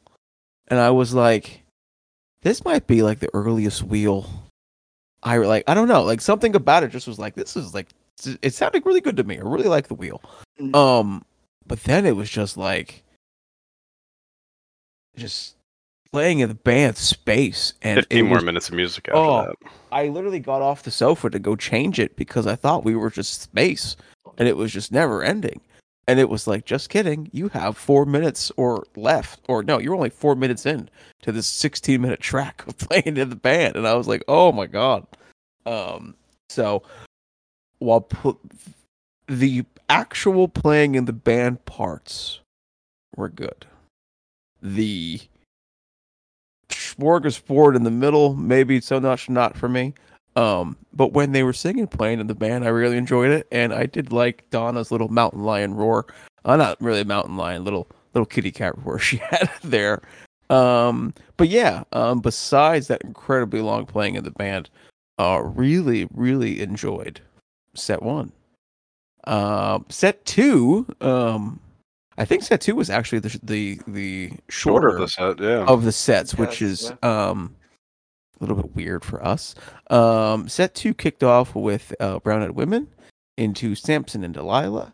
[0.69, 1.63] and I was like,
[2.43, 4.29] "This might be like the earliest wheel."
[5.23, 7.89] I like I don't know, like something about it just was like this is like
[8.41, 9.37] it sounded really good to me.
[9.39, 10.23] I really like the wheel.
[10.59, 10.75] Mhm.
[10.75, 11.25] Um,
[11.67, 13.03] but then it was just like
[15.17, 15.56] just
[16.13, 19.43] playing in the band space, and it Fifteen more was minutes of music after Oh.
[19.47, 19.71] that.
[19.93, 23.11] I literally got off the sofa to go change it because I thought we were
[23.11, 23.97] just space
[24.39, 25.61] and it was just never ending.
[26.09, 27.29] And it was like, just kidding.
[27.33, 30.89] You have four minutes or left, or no, you're only four minutes in
[31.23, 33.75] to this 16 minute track of playing in the band.
[33.77, 35.07] And I was like, oh my God.
[35.65, 36.15] Um,
[36.49, 36.83] so
[37.79, 38.07] while
[39.27, 42.41] the actual playing in the band parts
[43.17, 43.67] were good,
[44.63, 45.21] the
[46.99, 49.95] smorgasbord in the middle, maybe so much not for me.
[50.37, 53.73] Um, but when they were singing, playing in the band, I really enjoyed it, and
[53.73, 56.07] I did like Donna's little mountain lion roar.
[56.45, 60.03] Uh, not really a mountain lion, little little kitty cat roar she had there.
[60.51, 64.71] Um, but yeah, um, besides that incredibly long playing in the band,
[65.19, 67.21] uh, really, really enjoyed
[67.75, 68.33] set one.
[69.25, 71.61] Um, set two, um,
[72.19, 75.65] I think set two was actually the the the shorter, Shorter of the set, yeah.
[75.67, 77.55] of the sets, which Yes, is um
[78.41, 79.55] a little bit weird for us.
[79.91, 82.89] Um, set two kicked off with uh, Brown Eyed Women
[83.37, 84.93] into Samson and Delilah,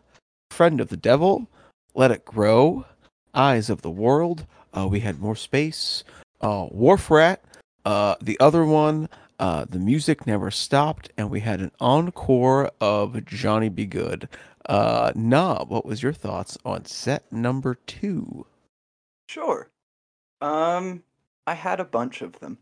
[0.51, 1.47] Friend of the Devil,
[1.93, 2.85] Let It Grow,
[3.33, 4.45] Eyes of the World.
[4.73, 6.03] Uh, we had more space.
[6.41, 7.43] Uh, Wharf Rat.
[7.85, 9.09] Uh, the other one.
[9.39, 13.85] Uh, the music never stopped, and we had an encore of Johnny B.
[13.85, 14.29] Goode.
[14.67, 18.45] Uh, Knob, what was your thoughts on set number two?
[19.27, 19.69] Sure.
[20.41, 21.03] Um,
[21.47, 22.57] I had a bunch of them.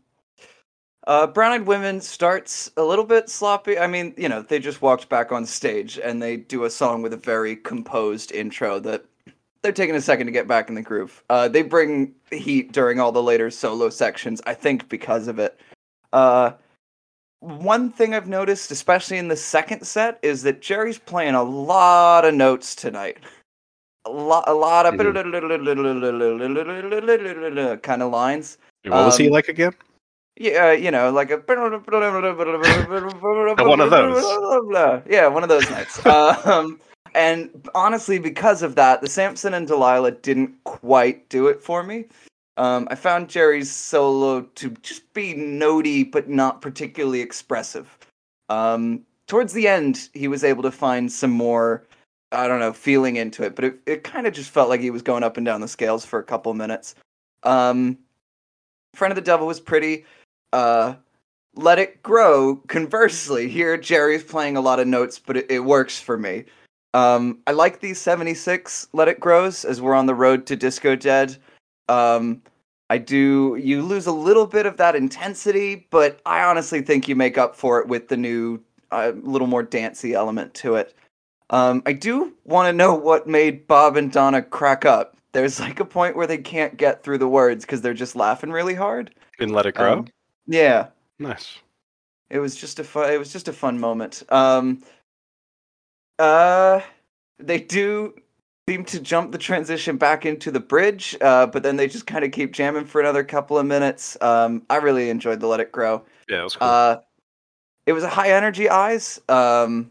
[1.06, 3.78] Uh, Brown Eyed Women starts a little bit sloppy.
[3.78, 7.02] I mean, you know, they just walked back on stage and they do a song
[7.02, 9.04] with a very composed intro that
[9.62, 11.22] they're taking a second to get back in the groove.
[11.28, 15.58] Uh, they bring heat during all the later solo sections, I think, because of it.
[16.12, 16.52] Uh,
[17.42, 22.24] one thing I've noticed, especially in the second set, is that Jerry's playing a lot
[22.24, 23.18] of notes tonight.
[24.04, 24.92] A lot, a lot of
[27.82, 28.58] kind of lines.
[28.84, 29.72] what was he um, like again?
[30.36, 31.74] Yeah, you know, like a one
[33.80, 35.02] of those.
[35.08, 36.06] Yeah, one of those nights.
[36.06, 36.78] Um,
[37.14, 42.04] and honestly, because of that, the Samson and Delilah didn't quite do it for me.
[42.56, 47.98] Um, I found Jerry's solo to just be notey, but not particularly expressive.
[48.48, 51.84] Um, towards the end, he was able to find some more,
[52.32, 54.90] I don't know, feeling into it, but it, it kind of just felt like he
[54.90, 56.94] was going up and down the scales for a couple minutes.
[57.42, 57.98] Um,
[58.94, 60.04] Friend of the Devil was pretty.
[60.52, 60.94] Uh,
[61.54, 65.98] Let It Grow, conversely, here Jerry's playing a lot of notes, but it, it works
[65.98, 66.44] for me.
[66.92, 70.94] Um, I like these 76 Let It Grows as we're on the road to Disco
[70.94, 71.38] Dead.
[71.88, 72.42] Um,
[72.90, 77.16] I do, you lose a little bit of that intensity, but I honestly think you
[77.16, 80.94] make up for it with the new, uh, little more dancey element to it.
[81.50, 85.16] Um, I do want to know what made Bob and Donna crack up.
[85.32, 88.50] There's like a point where they can't get through the words because they're just laughing
[88.50, 89.14] really hard.
[89.38, 90.00] In Let It Grow?
[90.00, 90.08] Um,
[90.46, 91.58] yeah, nice.
[92.28, 93.10] it was just a fun.
[93.10, 94.22] It was just a fun moment.
[94.30, 94.82] Um,
[96.18, 96.80] uh,
[97.38, 98.14] they do
[98.68, 102.24] seem to jump the transition back into the bridge, uh, but then they just kind
[102.24, 104.16] of keep jamming for another couple of minutes.
[104.20, 106.04] Um, I really enjoyed the Let It Grow.
[106.28, 106.68] Yeah, it was cool.
[106.68, 106.96] Uh,
[107.86, 109.20] it was a high energy eyes.
[109.28, 109.90] Um,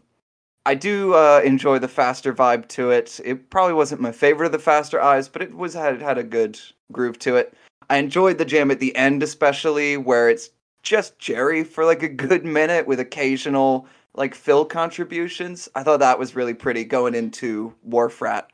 [0.64, 3.20] I do uh, enjoy the faster vibe to it.
[3.24, 6.22] It probably wasn't my favorite of the faster eyes, but it was had had a
[6.22, 6.58] good
[6.90, 7.52] groove to it.
[7.90, 10.50] I enjoyed the jam at the end, especially where it's
[10.82, 15.68] just Jerry for like a good minute with occasional like Phil contributions.
[15.74, 18.50] I thought that was really pretty going into Wharf Rat.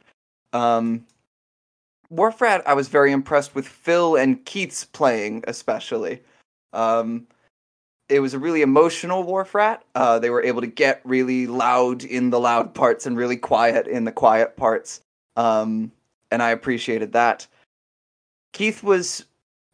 [0.52, 1.04] Um,
[2.10, 6.22] Wharf Rat, I was very impressed with Phil and Keith's playing, especially.
[6.72, 7.26] Um,
[8.08, 9.84] it was a really emotional Wharf Rat.
[9.94, 13.86] Uh, they were able to get really loud in the loud parts and really quiet
[13.86, 15.02] in the quiet parts.
[15.36, 15.92] Um,
[16.30, 17.46] and I appreciated that.
[18.52, 19.26] Keith was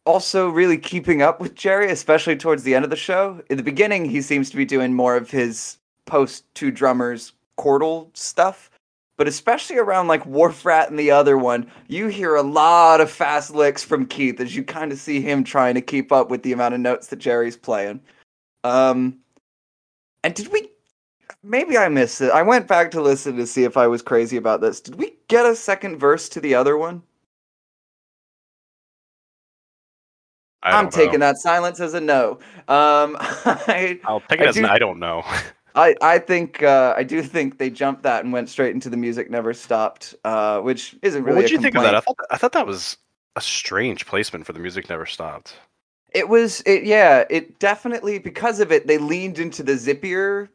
[0.05, 3.41] also really keeping up with Jerry, especially towards the end of the show.
[3.49, 8.15] In the beginning, he seems to be doing more of his post two drummers chordal
[8.15, 8.69] stuff.
[9.17, 13.09] But especially around like Wharf Rat and the other one, you hear a lot of
[13.09, 16.43] fast licks from Keith as you kind of see him trying to keep up with
[16.43, 18.01] the amount of notes that Jerry's playing.
[18.65, 19.19] Um,
[20.23, 20.69] and did we?
[21.43, 22.31] Maybe I missed it.
[22.31, 24.81] I went back to listen to see if I was crazy about this.
[24.81, 27.03] Did we get a second verse to the other one?
[30.63, 31.27] I I'm don't taking know.
[31.27, 32.39] that silence as a no.
[32.67, 35.23] Um, I, I'll take I it as an I don't know.
[35.75, 38.97] I, I think uh, I do think they jumped that and went straight into the
[38.97, 41.35] music never stopped, uh, which isn't really.
[41.35, 41.95] what did a you think of that?
[41.95, 42.97] I thought I thought that was
[43.35, 45.57] a strange placement for the music never stopped.
[46.13, 50.47] It was it yeah, it definitely because of it they leaned into the zippier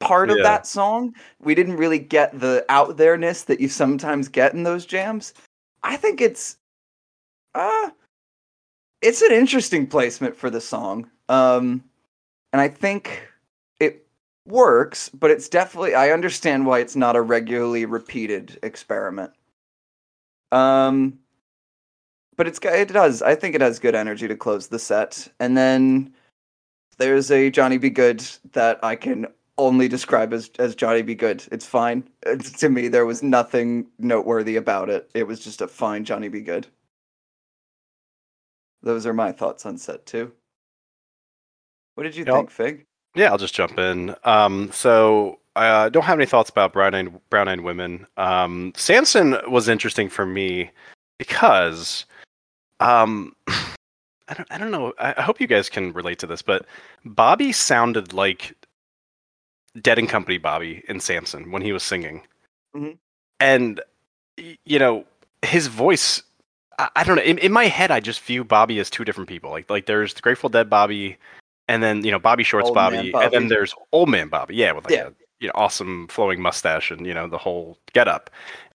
[0.00, 1.14] part of that song.
[1.40, 5.34] We didn't really get the out there-ness that you sometimes get in those jams.
[5.84, 6.56] I think it's
[7.54, 7.90] uh
[9.00, 11.08] it's an interesting placement for the song.
[11.28, 11.84] Um
[12.52, 13.31] and I think
[14.46, 19.32] works, but it's definitely I understand why it's not a regularly repeated experiment.
[20.52, 21.18] Um
[22.36, 23.22] but it's it does.
[23.22, 25.28] I think it has good energy to close the set.
[25.40, 26.12] And then
[26.98, 27.90] there's a Johnny B.
[27.90, 29.26] Goode that I can
[29.58, 31.14] only describe as as Johnny B.
[31.14, 31.44] Goode.
[31.52, 32.08] It's fine.
[32.26, 35.10] It's, to me, there was nothing noteworthy about it.
[35.14, 36.40] It was just a fine Johnny B.
[36.40, 36.66] Goode.
[38.82, 40.32] Those are my thoughts on set two.
[41.94, 42.34] What did you Yep.
[42.34, 42.86] think, Fig?
[43.14, 44.14] Yeah, I'll just jump in.
[44.24, 48.06] Um, so I uh, don't have any thoughts about brown eyed brown eyed women.
[48.16, 50.70] Um, Samson was interesting for me
[51.18, 52.06] because
[52.80, 53.34] um,
[54.28, 54.92] I don't I don't know.
[54.98, 56.64] I, I hope you guys can relate to this, but
[57.04, 58.54] Bobby sounded like
[59.80, 62.22] Dead and Company Bobby in Samson when he was singing,
[62.74, 62.96] Mhm.
[63.40, 63.80] and
[64.64, 65.04] you know
[65.42, 66.22] his voice.
[66.78, 67.22] I, I don't know.
[67.22, 69.50] In, in my head, I just view Bobby as two different people.
[69.50, 71.18] Like like there's the Grateful Dead Bobby,
[71.68, 74.56] and then you know Bobby Shorts Old Man Bobby, and then there's Old Man Bobby.
[74.56, 75.08] Yeah, with like Yeah.
[75.08, 78.30] a you know awesome flowing mustache and you know the whole get up.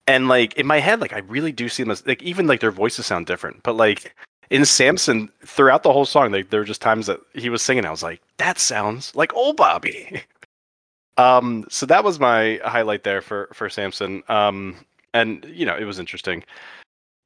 [0.08, 2.60] And like in my head, like I really do see them as like even like
[2.60, 3.64] their voices sound different.
[3.64, 4.16] But like
[4.50, 7.86] in Samson, throughout the whole song, like there were just times that he was singing,
[7.86, 10.22] I was like, that sounds like old Bobby.
[11.18, 14.24] um, so that was my highlight there for for Samson.
[14.28, 14.76] Um,
[15.14, 16.44] and you know, it was interesting,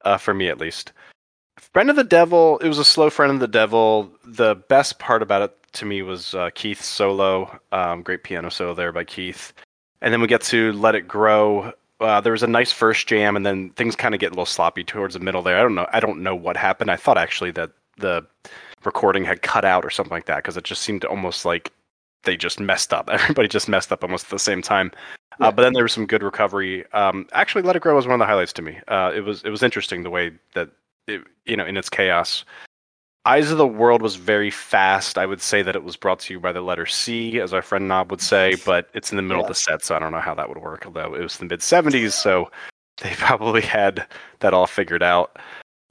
[0.04, 0.92] uh, for me at least.
[1.60, 4.10] Friend of the Devil, it was a slow Friend of the Devil.
[4.24, 8.74] The best part about it to me was uh, Keith's solo, um, great piano solo
[8.74, 9.52] there by Keith.
[10.02, 11.72] And then we get to Let It Grow.
[12.00, 14.46] Uh, there was a nice first jam, and then things kind of get a little
[14.46, 15.58] sloppy towards the middle there.
[15.58, 15.86] I don't know.
[15.92, 16.90] I don't know what happened.
[16.90, 18.26] I thought actually that the
[18.84, 21.70] recording had cut out or something like that because it just seemed almost like
[22.24, 23.08] they just messed up.
[23.12, 24.90] Everybody just messed up almost at the same time.
[25.38, 25.48] Yeah.
[25.48, 26.90] Uh, but then there was some good recovery.
[26.92, 28.78] Um, actually, Let It Grow was one of the highlights to me.
[28.88, 30.70] Uh, it was it was interesting the way that
[31.10, 32.44] it, you know in its chaos.
[33.26, 35.18] Eyes of the World was very fast.
[35.18, 37.60] I would say that it was brought to you by the letter C, as our
[37.60, 40.12] friend Knob would say, but it's in the middle of the set, so I don't
[40.12, 40.86] know how that would work.
[40.86, 42.50] Although it was the mid '70s, so
[43.02, 44.06] they probably had
[44.40, 45.38] that all figured out.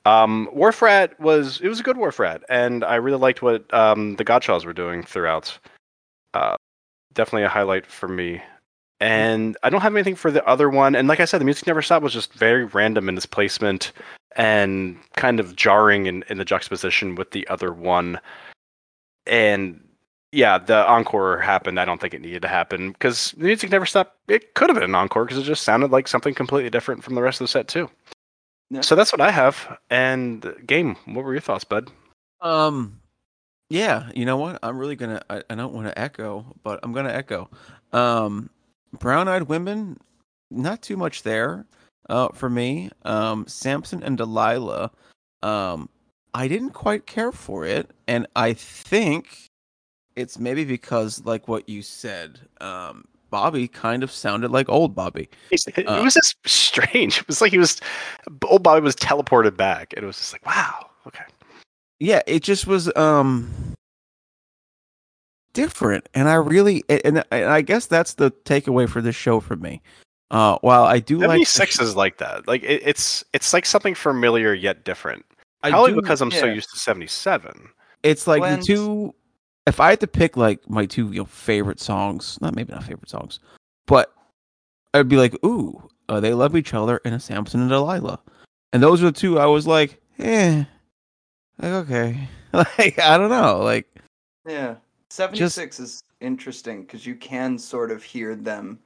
[0.05, 3.71] Um, Wharf Rat was it was a good Wharf Rat, and I really liked what
[3.73, 5.57] um, the Godchauxs were doing throughout.
[6.33, 6.55] Uh,
[7.13, 8.41] definitely a highlight for me.
[8.99, 10.95] And I don't have anything for the other one.
[10.95, 13.93] And like I said, the music never stopped was just very random in its placement
[14.35, 18.19] and kind of jarring in, in the juxtaposition with the other one.
[19.25, 19.81] And
[20.31, 21.79] yeah, the encore happened.
[21.79, 24.17] I don't think it needed to happen because the music never stopped.
[24.27, 27.15] It could have been an encore because it just sounded like something completely different from
[27.15, 27.89] the rest of the set too.
[28.69, 28.81] Yeah.
[28.81, 29.77] So that's what I have.
[29.89, 31.89] And game, what were your thoughts, bud?
[32.41, 32.99] Um,
[33.69, 34.59] yeah, you know what?
[34.61, 35.21] I'm really gonna.
[35.29, 37.49] I, I don't want to echo, but I'm gonna echo.
[37.91, 38.49] Um,
[38.93, 39.97] brown-eyed women,
[40.49, 41.65] not too much there.
[42.09, 44.89] Uh, for me, um, Samson and Delilah,
[45.43, 45.89] um,
[46.33, 49.45] I didn't quite care for it, and I think
[50.15, 55.29] it's maybe because, like what you said, um, Bobby kind of sounded like old Bobby.
[55.51, 57.19] It Uh, was just strange.
[57.19, 57.79] It was like he was
[58.43, 61.23] old Bobby was teleported back, and it was just like, wow, okay.
[61.99, 63.51] yeah it just was um
[65.63, 69.55] different and i really and, and i guess that's the takeaway for this show for
[69.55, 69.81] me
[70.31, 72.47] uh while i do like Seventy the six sh- is like that.
[72.47, 75.25] Like it, it's it's like something familiar yet different.
[75.63, 77.69] I Probably do- because I'm so used to seventy seven.
[78.03, 78.65] it's like Blends.
[78.67, 79.15] the two
[79.67, 82.83] if i had to pick like my two you know favorite songs not maybe not
[82.83, 83.39] favorite songs
[83.87, 84.13] but
[84.93, 88.19] i'd be like ooh uh, they love each other in a samson and delilah
[88.73, 90.63] and those are the two i was like eh
[91.61, 93.85] like okay like i don't know like
[94.47, 94.75] Yeah.
[95.09, 98.79] 76 is interesting because you can sort of hear them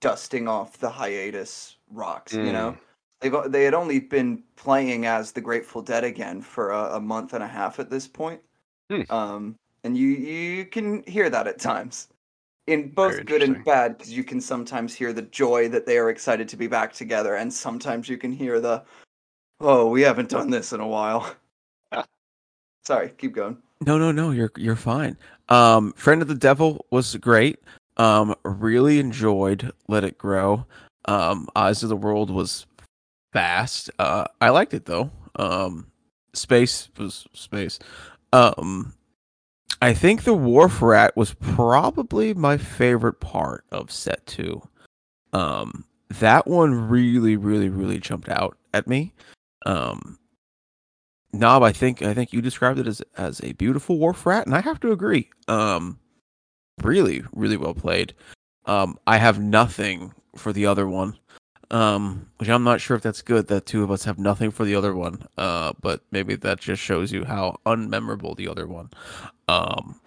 [0.00, 2.72] dusting off the hiatus rocks, you know?
[2.72, 2.78] Mm.
[3.20, 7.32] They've, they had only been playing as the Grateful Dead again for a, a month
[7.32, 8.40] and a half at this point.
[8.90, 9.02] Hmm.
[9.10, 12.08] Um, and you, you can hear that at times.
[12.68, 16.10] In both good and bad, because you can sometimes hear the joy that they are
[16.10, 18.84] excited to be back together, and sometimes you can hear the,
[19.60, 21.34] oh, we haven't done this in a while.
[22.84, 23.56] Sorry, keep going.
[23.86, 24.32] No, no, no.
[24.32, 25.16] You're you're fine.
[25.48, 27.58] Um, Friend of the Devil was great.
[27.96, 30.66] Um, really enjoyed Let It Grow.
[31.06, 32.66] Um, Eyes of the World was
[33.32, 33.90] fast.
[33.98, 35.10] Uh, I liked it though.
[35.36, 35.86] Um,
[36.34, 37.78] Space was space.
[38.32, 38.94] Um,
[39.80, 44.62] I think the Wharf Rat was probably my favorite part of set two.
[45.32, 49.12] Um, that one really, really, really jumped out at me.
[49.66, 50.18] Um,
[51.32, 54.54] Knob, I think I think you described it as as a beautiful wharf rat, and
[54.54, 55.28] I have to agree.
[55.46, 55.98] Um,
[56.82, 58.14] really, really well played.
[58.66, 61.16] Um, I have nothing for the other one.
[61.70, 64.64] Um, which I'm not sure if that's good that two of us have nothing for
[64.64, 65.22] the other one.
[65.36, 68.88] Uh, but maybe that just shows you how unmemorable the other one
[69.48, 70.00] um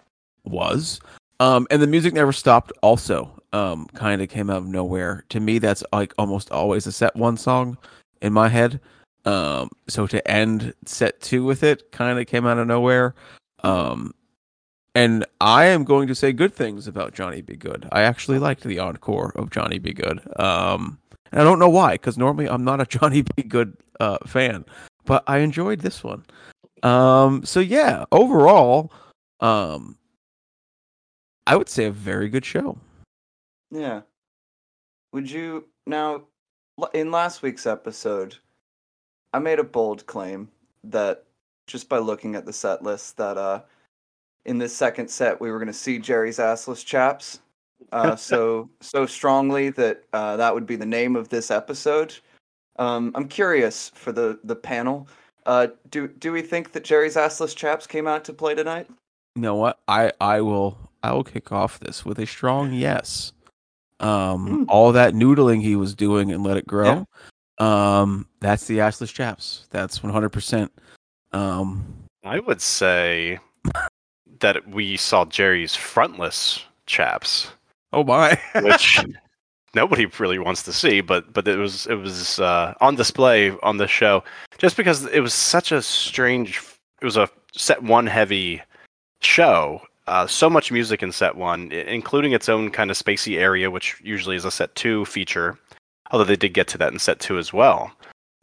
[0.44, 1.00] was.
[1.38, 2.72] Um, and the music never stopped.
[2.82, 5.24] Also, um, kind of came out of nowhere.
[5.30, 7.78] To me, that's like almost always a set one song
[8.20, 8.80] in my head.
[9.24, 13.14] Um, so to end set two with it kind of came out of nowhere.
[13.62, 14.12] Um,
[14.94, 17.56] and I am going to say good things about Johnny B.
[17.56, 17.88] Goode.
[17.92, 19.92] I actually liked the encore of Johnny B.
[19.92, 20.20] Goode.
[20.38, 20.98] Um,
[21.30, 23.42] and I don't know why, because normally I'm not a Johnny B.
[23.44, 24.64] Goode uh, fan,
[25.04, 26.24] but I enjoyed this one.
[26.82, 28.92] Um, so yeah, overall,
[29.40, 29.96] um,
[31.46, 32.76] I would say a very good show.
[33.70, 34.02] Yeah.
[35.12, 36.22] Would you now
[36.92, 38.36] in last week's episode
[39.32, 40.48] I made a bold claim
[40.84, 41.24] that
[41.66, 43.60] just by looking at the set list that uh
[44.44, 47.40] in this second set we were going to see Jerry's assless chaps
[47.92, 52.14] uh so so strongly that uh that would be the name of this episode.
[52.76, 55.08] Um I'm curious for the the panel
[55.46, 58.88] uh do do we think that Jerry's assless chaps came out to play tonight?
[59.36, 59.78] You know what?
[59.88, 63.32] I I will I will kick off this with a strong yes.
[64.00, 64.64] Um, Mm.
[64.68, 67.06] all that noodling he was doing and let it grow.
[67.58, 69.66] Um, that's the assless chaps.
[69.70, 70.72] That's one hundred percent.
[71.32, 71.84] Um,
[72.24, 73.38] I would say
[74.40, 77.52] that we saw Jerry's frontless chaps,
[77.92, 78.38] oh my.
[78.62, 79.04] which
[79.74, 83.76] nobody really wants to see, but but it was it was uh, on display on
[83.76, 84.22] the show
[84.58, 86.60] just because it was such a strange.
[87.00, 88.62] It was a set one heavy
[89.20, 89.82] show.
[90.08, 94.00] Uh, so much music in set one, including its own kind of spacey area, which
[94.02, 95.58] usually is a set two feature.
[96.12, 97.90] Although they did get to that in set two as well.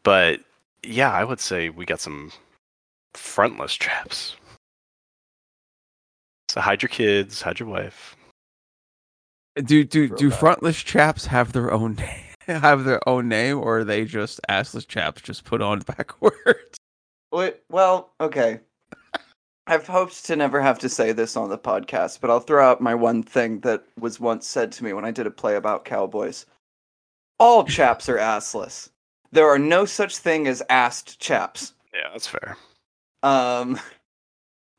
[0.03, 0.41] But
[0.83, 2.31] yeah, I would say we got some
[3.13, 4.35] frontless chaps.
[6.49, 8.15] So hide your kids, hide your wife.
[9.55, 10.39] do do do Throwback.
[10.39, 11.97] frontless chaps have their own
[12.47, 16.77] have their own name, or are they just assless chaps just put on backwards?
[17.31, 18.61] Wait, well, okay.
[19.67, 22.81] I've hoped to never have to say this on the podcast, but I'll throw out
[22.81, 25.85] my one thing that was once said to me when I did a play about
[25.85, 26.47] cowboys.
[27.39, 28.89] All chaps are assless.
[29.31, 31.73] There are no such thing as assed chaps.
[31.93, 32.57] Yeah, that's fair.
[33.23, 33.79] Um,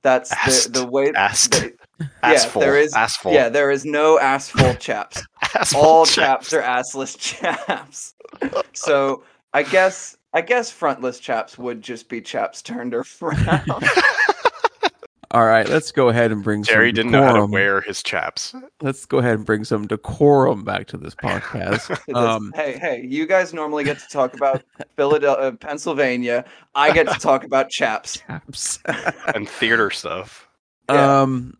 [0.02, 0.72] that's Assed.
[0.72, 1.12] the the way.
[1.12, 1.50] Assed.
[1.60, 2.60] they- Assful.
[2.60, 3.32] there is- Assful.
[3.32, 5.22] yeah, there is no assful chaps.
[5.44, 6.50] Assful All chaps.
[6.50, 8.14] chaps are assless chaps.
[8.72, 13.84] So I guess I guess frontless chaps would just be chaps turned around.
[15.32, 17.50] All right, let's go ahead and bring Jerry some didn't know how to decorum.
[17.52, 18.52] wear his chaps.
[18.80, 21.96] Let's go ahead and bring some decorum back to this podcast.
[22.14, 24.64] Um, hey, hey, you guys normally get to talk about
[24.96, 26.44] Philadelphia, Pennsylvania.
[26.74, 28.18] I get to talk about chaps.
[28.26, 28.80] chaps.
[29.34, 30.48] and theater stuff.
[30.88, 31.22] Yeah.
[31.22, 31.56] Um,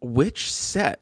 [0.00, 1.00] which set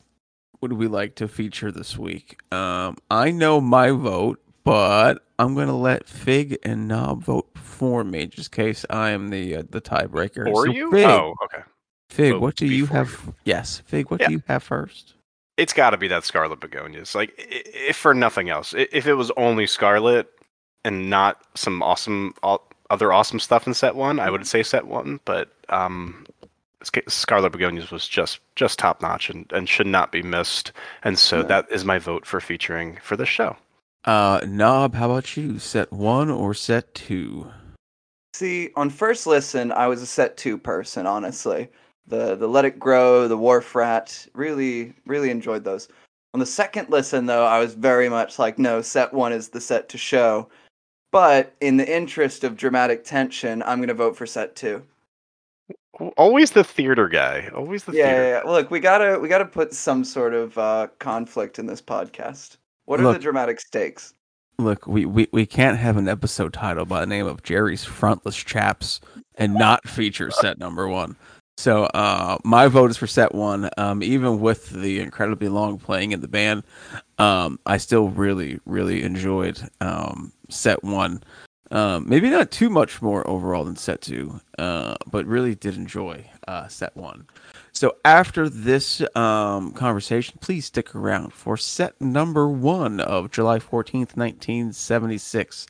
[0.60, 2.38] would we like to feature this week?
[2.52, 8.26] Um, I know my vote, but I'm gonna let Fig and Knob vote for me,
[8.26, 10.46] just in case I am the uh, the tiebreaker.
[10.52, 10.90] Or So you?
[10.90, 11.62] Fig, Oh, okay.
[12.10, 13.34] Fig, what do you before have?
[13.44, 14.28] Yes, Fig, what Yeah.
[14.28, 15.14] do you have first?
[15.56, 17.14] It's got to be that Scarlet Begonias.
[17.14, 20.30] Like, if for nothing else, if it was only Scarlet
[20.84, 22.34] and not some awesome,
[22.90, 25.18] other awesome stuff in set one, I would say set one.
[25.24, 26.26] But um,
[27.08, 30.72] Scarlet Begonias was just just top notch and, and should not be missed.
[31.02, 31.48] And so No.
[31.48, 33.56] that is my vote for featuring for the show.
[34.04, 35.58] Uh, Knob, how about you?
[35.58, 37.50] Set one or set two?
[38.34, 41.68] See, on first listen, I was a set two person, honestly.
[42.06, 45.88] The the Let It Grow, the Wharf Rat, really, really enjoyed those.
[46.34, 49.60] On the second listen, though, I was very much like, no, set one is the
[49.60, 50.48] set to show.
[51.12, 54.82] But in the interest of dramatic tension, I'm going to vote for set two.
[56.18, 57.48] Always the theater guy.
[57.54, 58.22] Always the Yeah, theater.
[58.22, 58.50] yeah, yeah.
[58.50, 62.58] Look, we gotta we gotta put some sort of uh, conflict in this podcast.
[62.84, 64.12] What are the dramatic stakes?
[64.58, 68.36] Look, we, we, we can't have an episode title by the name of Jerry's Frontless
[68.36, 69.00] Chaps
[69.34, 71.16] and not feature set number one.
[71.58, 73.70] So uh, my vote is for set one.
[73.78, 76.64] Um, even with the incredibly long playing in the band,
[77.18, 81.22] um, I still really, really enjoyed um, set one.
[81.70, 86.28] Um, maybe not too much more overall than set two, uh, but really did enjoy
[86.46, 87.26] uh, set one.
[87.72, 94.16] So after this um, conversation, please stick around for set number one of July 14th,
[94.16, 95.66] 1976.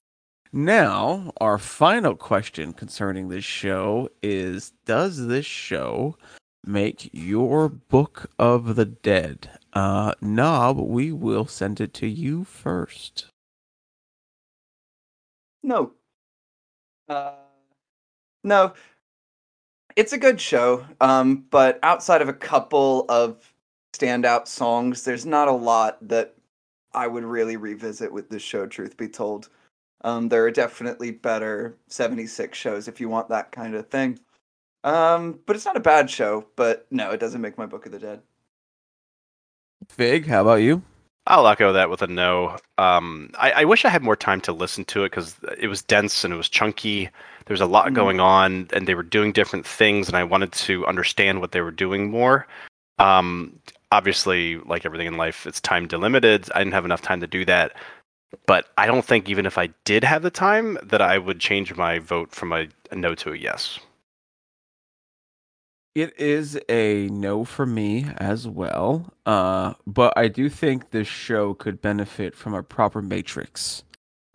[0.53, 6.17] Now, our final question concerning this show is Does this show
[6.65, 9.51] make your Book of the Dead?
[9.73, 13.27] Uh, Knob, we will send it to you first.
[15.63, 15.93] No.
[17.09, 17.33] Uh,
[18.45, 18.73] no.
[19.97, 23.53] It's a good show, um, but outside of a couple of
[23.95, 26.35] standout songs, there's not a lot that
[26.95, 29.49] I would really revisit with this show, truth be told.
[30.03, 34.19] Um, there are definitely better 76 shows if you want that kind of thing.
[34.85, 37.93] Um, but it's not a bad show, but no, it doesn't make my Book of
[37.93, 38.23] the Dead.
[39.89, 40.83] Fig, how about you?
[41.29, 42.57] I'll echo that with a no.
[42.79, 45.83] Um, I, I wish I had more time to listen to it because it was
[45.83, 47.11] dense and it was chunky.
[47.47, 47.95] There was a lot Mm.
[47.95, 51.61] going on, and they were doing different things, and I wanted to understand what they
[51.63, 52.47] were doing more.
[52.99, 53.59] Um,
[53.91, 56.49] obviously, like everything in life, it's time delimited.
[56.55, 57.73] I didn't have enough time to do that.
[58.47, 61.75] But I don't think even if I did have the time, that I would change
[61.75, 63.79] my vote from a, a no to a yes.
[65.95, 69.15] It is a no for me as well.
[69.25, 73.83] Uh, but I do think this show could benefit from a proper matrix.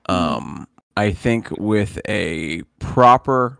[0.07, 0.67] Um,
[0.97, 3.59] I think with a proper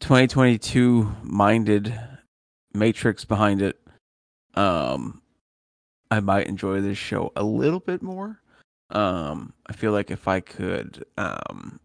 [0.00, 1.98] 2022 minded
[2.74, 3.78] matrix behind it,
[4.54, 5.22] um,
[6.10, 8.40] I might enjoy this show a little bit more.
[8.94, 11.80] Um, I feel like if I could um,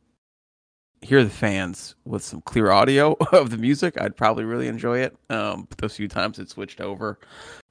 [1.01, 5.16] hear the fans with some clear audio of the music, I'd probably really enjoy it.
[5.30, 7.20] Um, but those few times it switched over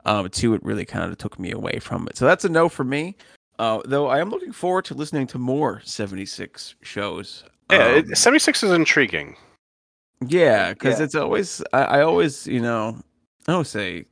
[0.04, 2.16] um, to it really kind of took me away from it.
[2.16, 3.16] So that's a no for me.
[3.58, 7.44] Uh, though I am looking forward to listening to more 76 shows.
[7.70, 9.36] Yeah, Um, it, 76 is intriguing.
[10.26, 11.04] yeah, because Yeah.
[11.04, 12.96] it's always I, I always you know
[13.46, 14.06] I don't say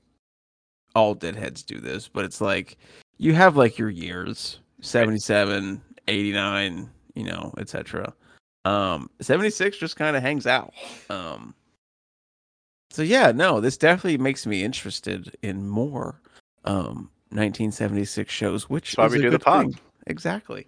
[0.95, 2.77] all deadheads do this, but it's like
[3.19, 8.13] you have like your years 77, 89, you know, etc.
[8.65, 10.73] Um, 76 just kind of hangs out.
[11.11, 11.55] Um,
[12.91, 16.21] so yeah, no, this definitely makes me interested in more
[16.65, 19.67] um 1976 shows, which That's why is we a do the pod.
[19.67, 19.79] thing.
[20.07, 20.67] Exactly.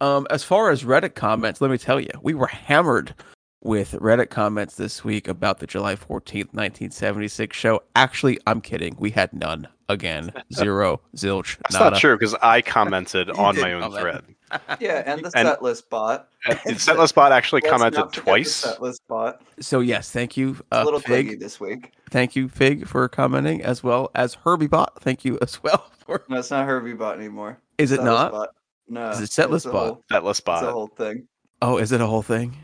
[0.00, 3.14] Um, as far as Reddit comments, let me tell you, we were hammered
[3.62, 7.82] with Reddit comments this week about the July 14th, 1976 show.
[7.94, 8.96] Actually, I'm kidding.
[8.98, 9.68] We had none.
[9.88, 11.90] Again, zero, zilch, That's nada.
[11.90, 14.00] not true because I commented on my own comment.
[14.00, 14.24] thread.
[14.80, 16.28] Yeah, and the And- set list bot.
[16.46, 18.52] And Setlist Bot actually Let's commented not forget the twice.
[18.52, 19.42] Set list bot.
[19.60, 21.38] So yes, thank you, It's a uh, little Fig.
[21.38, 21.92] this week.
[22.10, 25.00] Thank you, Fig, for commenting, as well as Herbie Bot.
[25.02, 25.88] Thank you as well.
[26.04, 27.58] For No, it's not Herbie bot anymore.
[27.78, 28.32] is it Setlist not?
[28.32, 28.48] Bot.
[28.88, 29.10] No.
[29.10, 29.86] Is it Setlist it's a Bot?
[29.86, 31.28] whole- Setlist It's a whole thing.
[31.62, 32.56] Oh, is it a whole thing?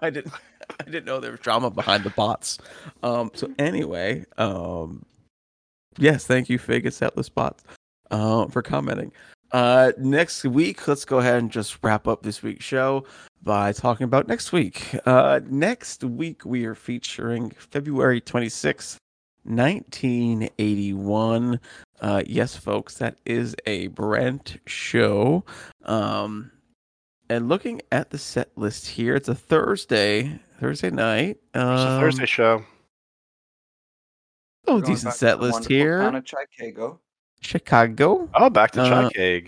[0.00, 0.32] I didn't.
[0.78, 2.58] I didn't know there was drama behind the bots.
[3.02, 3.30] Um.
[3.34, 5.04] So anyway, um.
[5.98, 7.64] Yes, thank you, Fig and Setlist Bots,
[8.10, 9.12] uh, for commenting.
[9.52, 13.04] Uh, next week, let's go ahead and just wrap up this week's show
[13.42, 14.94] by talking about next week.
[15.04, 18.98] Uh, next week we are featuring February twenty sixth,
[19.44, 21.58] nineteen eighty one.
[22.00, 25.44] Uh, yes, folks, that is a Brent show.
[25.84, 26.52] Um,
[27.30, 31.38] and looking at the set list here, it's a Thursday, Thursday night.
[31.54, 32.64] It's Um, a Thursday show.
[34.66, 36.00] Oh, We're decent set list here.
[36.00, 37.00] Town of Chicago.
[37.40, 38.28] Chicago.
[38.34, 39.44] Oh, back to Uh, Chai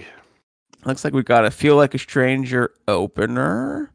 [0.85, 3.93] Looks like we got a Feel Like a Stranger opener.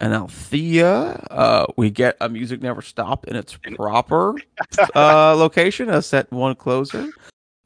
[0.00, 1.26] An Althea.
[1.30, 4.34] Uh, we get a Music Never Stop in its proper
[4.94, 7.08] uh, location, a set one closer.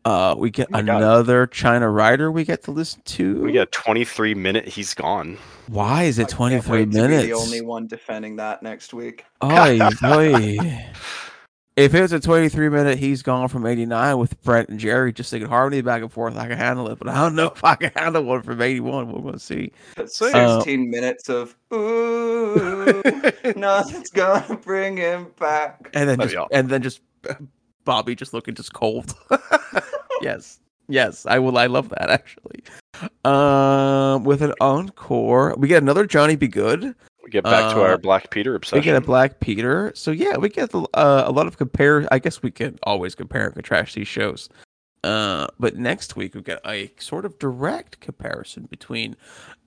[0.04, 0.96] Uh, we get Oh my God.
[0.96, 3.40] another China Rider we get to listen to.
[3.42, 4.66] We get 23 minute.
[4.66, 5.38] He's gone.
[5.68, 7.26] Why is it 23 wait to be minutes?
[7.26, 9.24] the only one defending that next week.
[9.44, 10.58] Oy, oy.
[11.74, 15.48] If it's a 23 minute, he's gone from 89 with Brent and Jerry just singing
[15.48, 16.36] harmony back and forth.
[16.36, 19.10] I can handle it, but I don't know if I can handle one from 81.
[19.10, 19.72] We're going to see.
[19.96, 20.32] That's Sweet.
[20.32, 23.02] 16 minutes of ooh,
[23.56, 25.88] nothing's gonna bring him back.
[25.94, 26.48] and then That'd just be awesome.
[26.52, 27.00] and then just
[27.84, 29.14] Bobby just looking just cold.
[30.22, 31.58] yes, yes, I will.
[31.58, 32.62] I love that actually.
[33.24, 36.46] Um, with an encore, we get another Johnny B.
[36.48, 36.94] Goode.
[37.24, 38.78] We get back to Uh, our Black Peter obsession.
[38.80, 39.92] We get a Black Peter.
[39.94, 42.06] So yeah, we get uh, a lot of compare.
[42.10, 44.48] I guess we can always compare and contrast these shows.
[45.04, 49.16] Uh, but next week we've got a sort of direct comparison between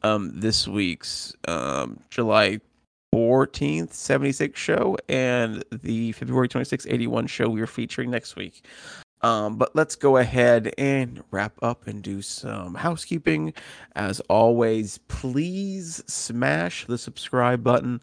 [0.01, 2.61] um this week's um July
[3.16, 8.66] 14th 76 show and the February 26th 81 show we are featuring next week.
[9.22, 13.53] Um, but let's go ahead and wrap up and do some housekeeping.
[13.95, 18.01] As always, please smash the subscribe button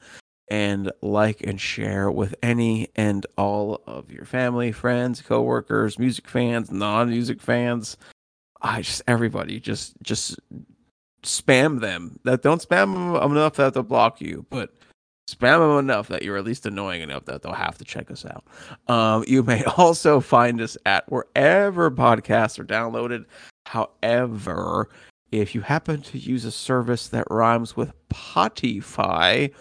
[0.51, 6.71] and like and share with any and all of your family, friends, coworkers, music fans,
[6.71, 7.99] non-music fans.
[8.63, 10.41] I just everybody just just
[11.23, 12.19] spam them.
[12.25, 14.73] That don't spam them enough that they'll block you, but
[15.29, 18.25] spam them enough that you're at least annoying enough that they'll have to check us
[18.25, 18.45] out.
[18.89, 23.25] Um, you may also find us at wherever podcasts are downloaded.
[23.67, 24.89] However,
[25.31, 29.53] if you happen to use a service that rhymes with Spotify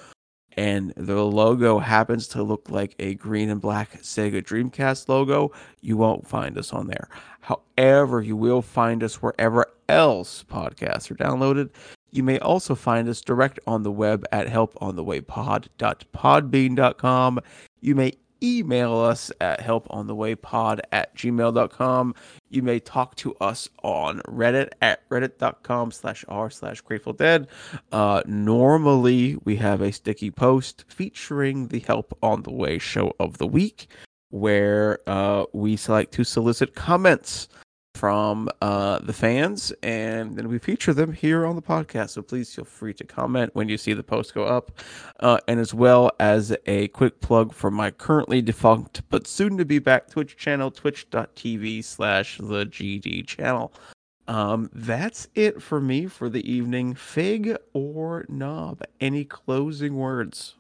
[0.58, 5.96] and the logo happens to look like a green and black Sega Dreamcast logo, you
[5.96, 7.08] won't find us on there.
[7.40, 11.70] However, you will find us wherever else podcasts are downloaded.
[12.12, 17.40] You may also find us direct on the web at helponthewaypod.podbean.com.
[17.80, 22.16] You may email us at helponthewaypod at gmail.com.
[22.50, 27.48] You may talk to us on Reddit at reddit.com slash r slash grateful dead.
[27.92, 33.38] Uh, normally, we have a sticky post featuring the Help on the Way show of
[33.38, 33.88] the week,
[34.30, 37.48] where uh, we select to solicit comments
[38.02, 42.10] from uh, the fans, and then we feature them here on the podcast.
[42.10, 44.72] So please feel free to comment when you see the post go up,
[45.20, 49.66] uh, and as well as a quick plug for my currently defunct but soon to
[49.66, 53.72] be back Twitch channel, twitch.tv slash the GD channel.
[54.28, 56.96] Um, that's it for me for the evening.
[56.96, 58.82] Fig or knob?
[59.00, 60.56] Any closing words?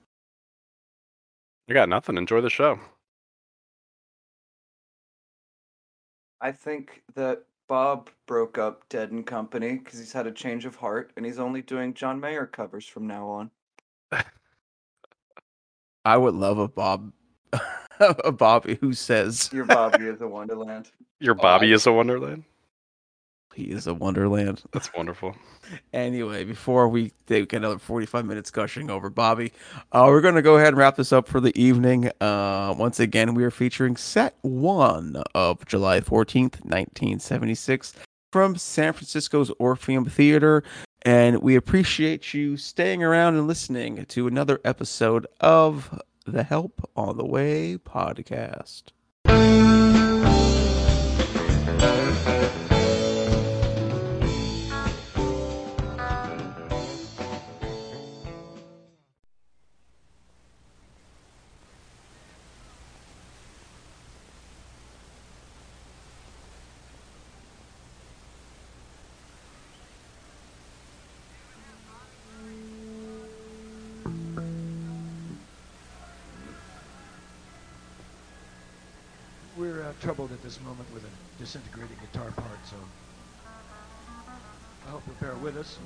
[1.67, 2.17] I got nothing.
[2.17, 2.79] Enjoy the show.
[6.41, 10.75] I think that Bob broke up Dead and Company because he's had a change of
[10.75, 13.51] heart and he's only doing John Mayer covers from now on.
[16.05, 17.13] I would love a Bob,
[17.99, 20.89] a Bobby who says Your Bobby oh, is a Wonderland.
[21.19, 22.43] Your Oh, Bobby I- is a Wonderland.
[23.53, 24.61] He is a wonderland.
[24.71, 25.35] That's wonderful.
[25.93, 29.51] Anyway, before we take another 45 minutes gushing over Bobby,
[29.91, 32.09] uh, we're going to go ahead and wrap this up for the evening.
[32.19, 37.93] Uh, once again, we are featuring set one of July 14th, 1976,
[38.31, 40.63] from San Francisco's Orpheum Theater.
[41.03, 47.17] And we appreciate you staying around and listening to another episode of the Help on
[47.17, 48.83] the Way podcast.
[80.51, 82.75] This moment with a disintegrating guitar part, so
[84.85, 85.77] I hope you'll bear with us.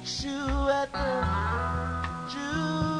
[0.00, 2.99] Meet you at the Jubilee.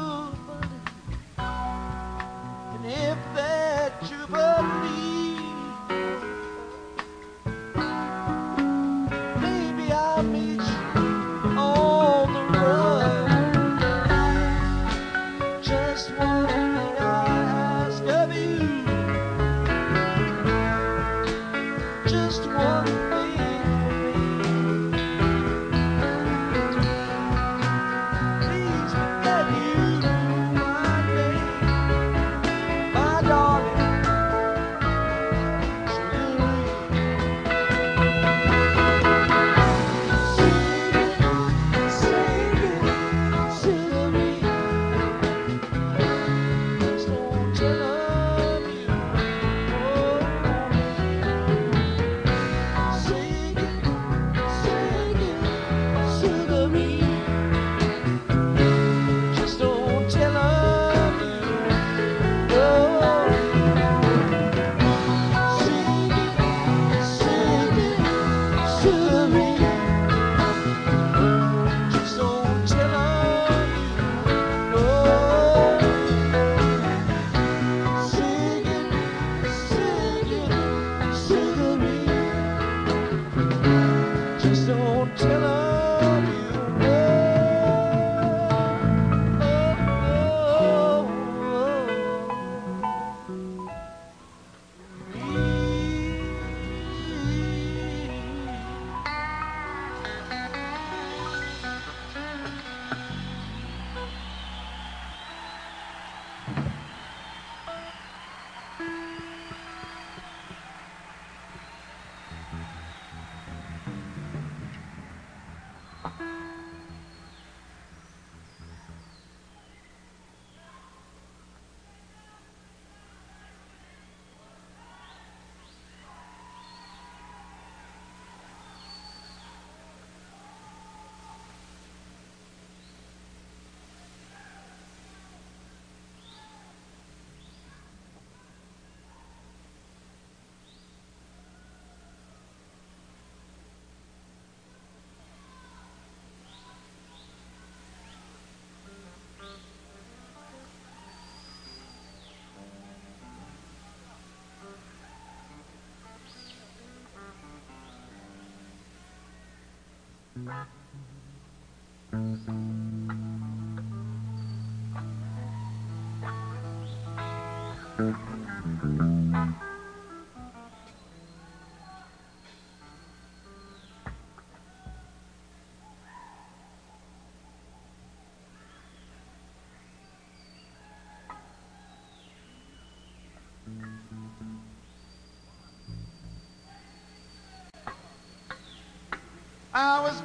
[189.73, 190.21] I was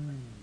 [0.00, 0.37] Mm.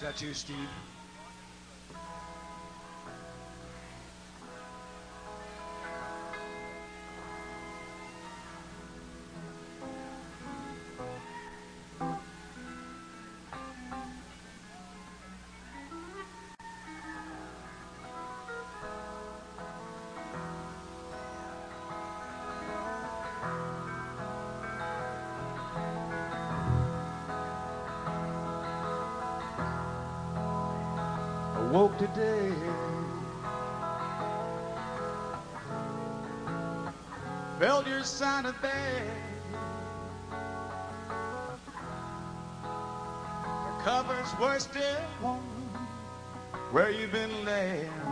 [0.00, 0.89] Is that you, Steve?
[31.70, 32.50] woke today.
[37.60, 39.10] Failure sounded bed.
[42.62, 44.82] The covers were still
[45.22, 45.40] warm
[46.72, 48.09] where you've been laying.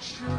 [0.00, 0.35] sure.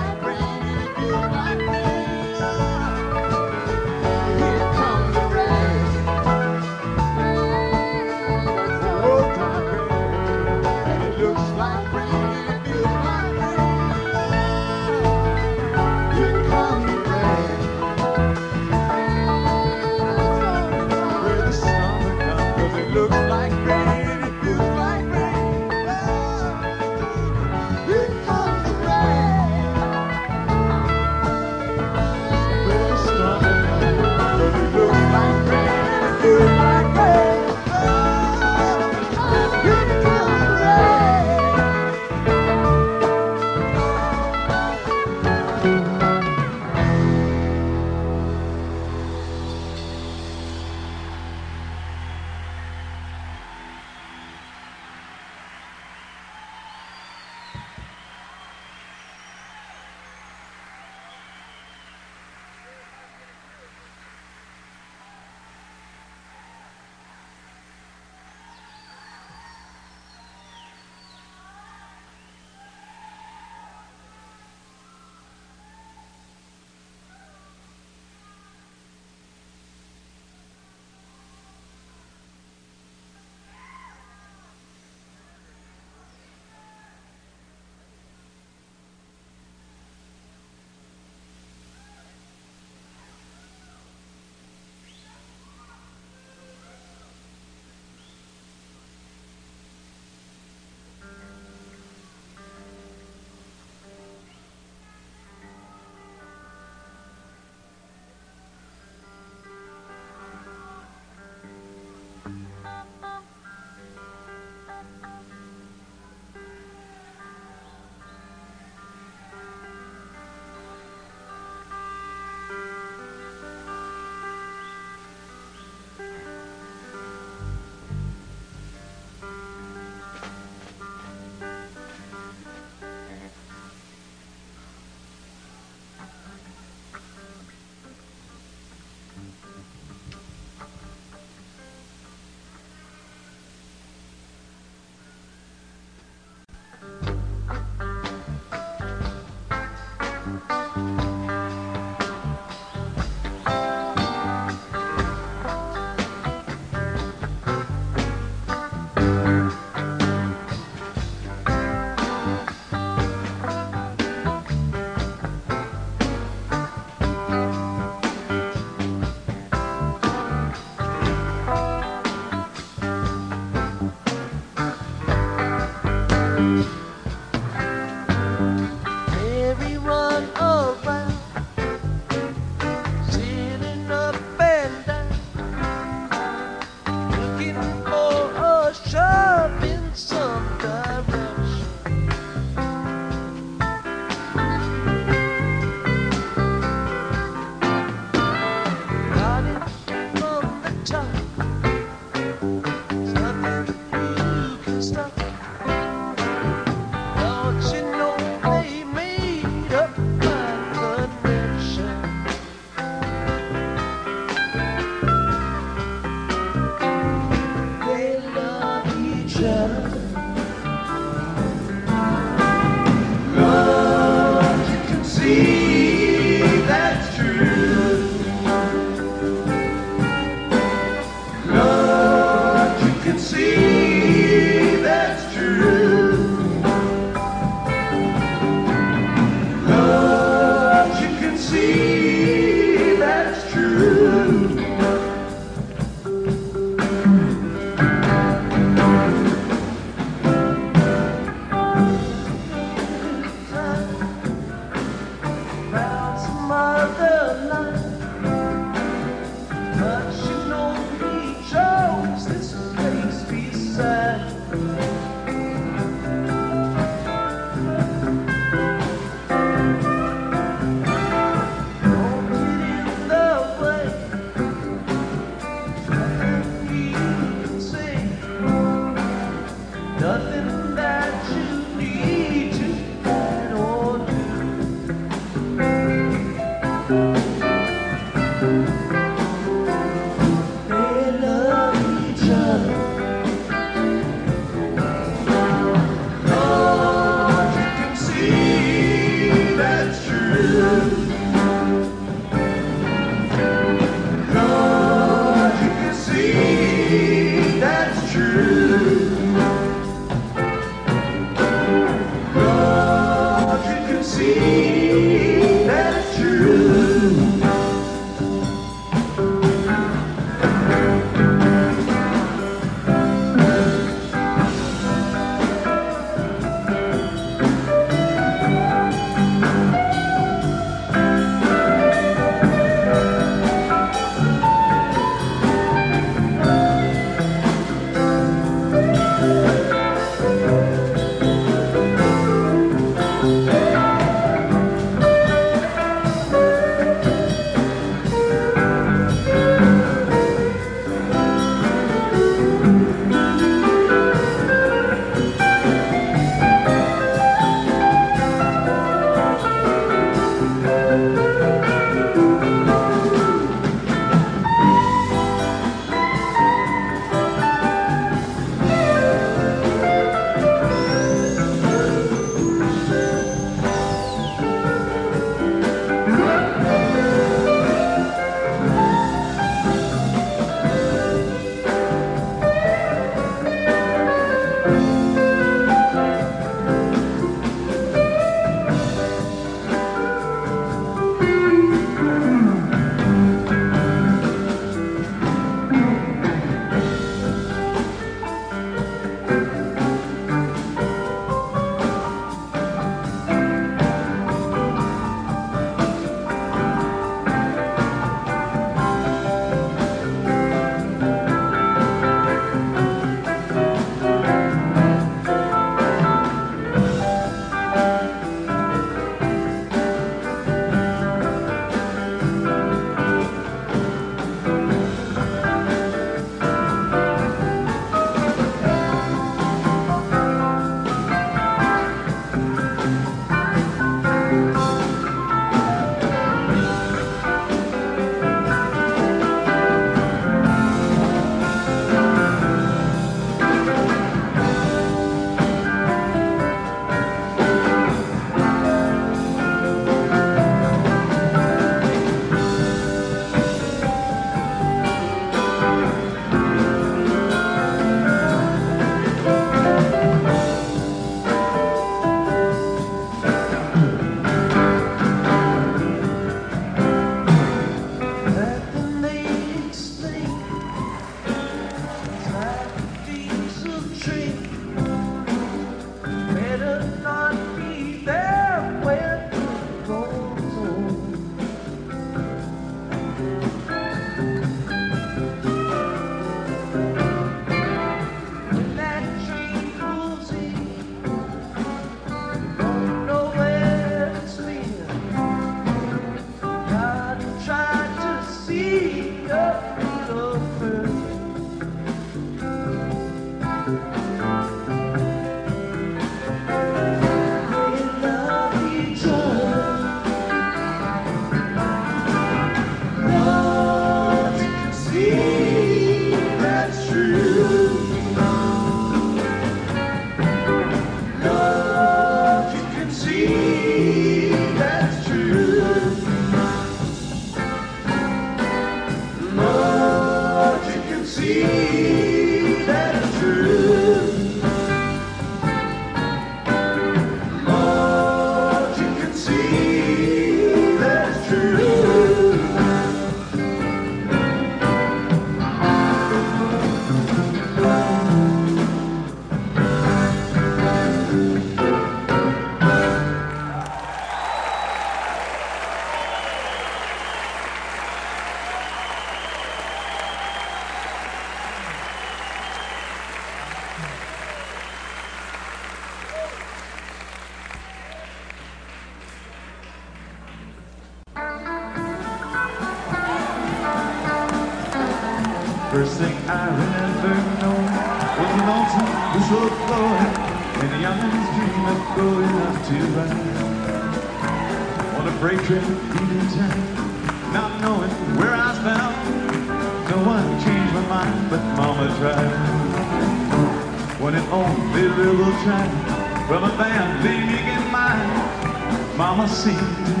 [595.43, 598.97] track from a band being in mine.
[598.97, 600.00] Mama see.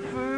[0.00, 0.37] When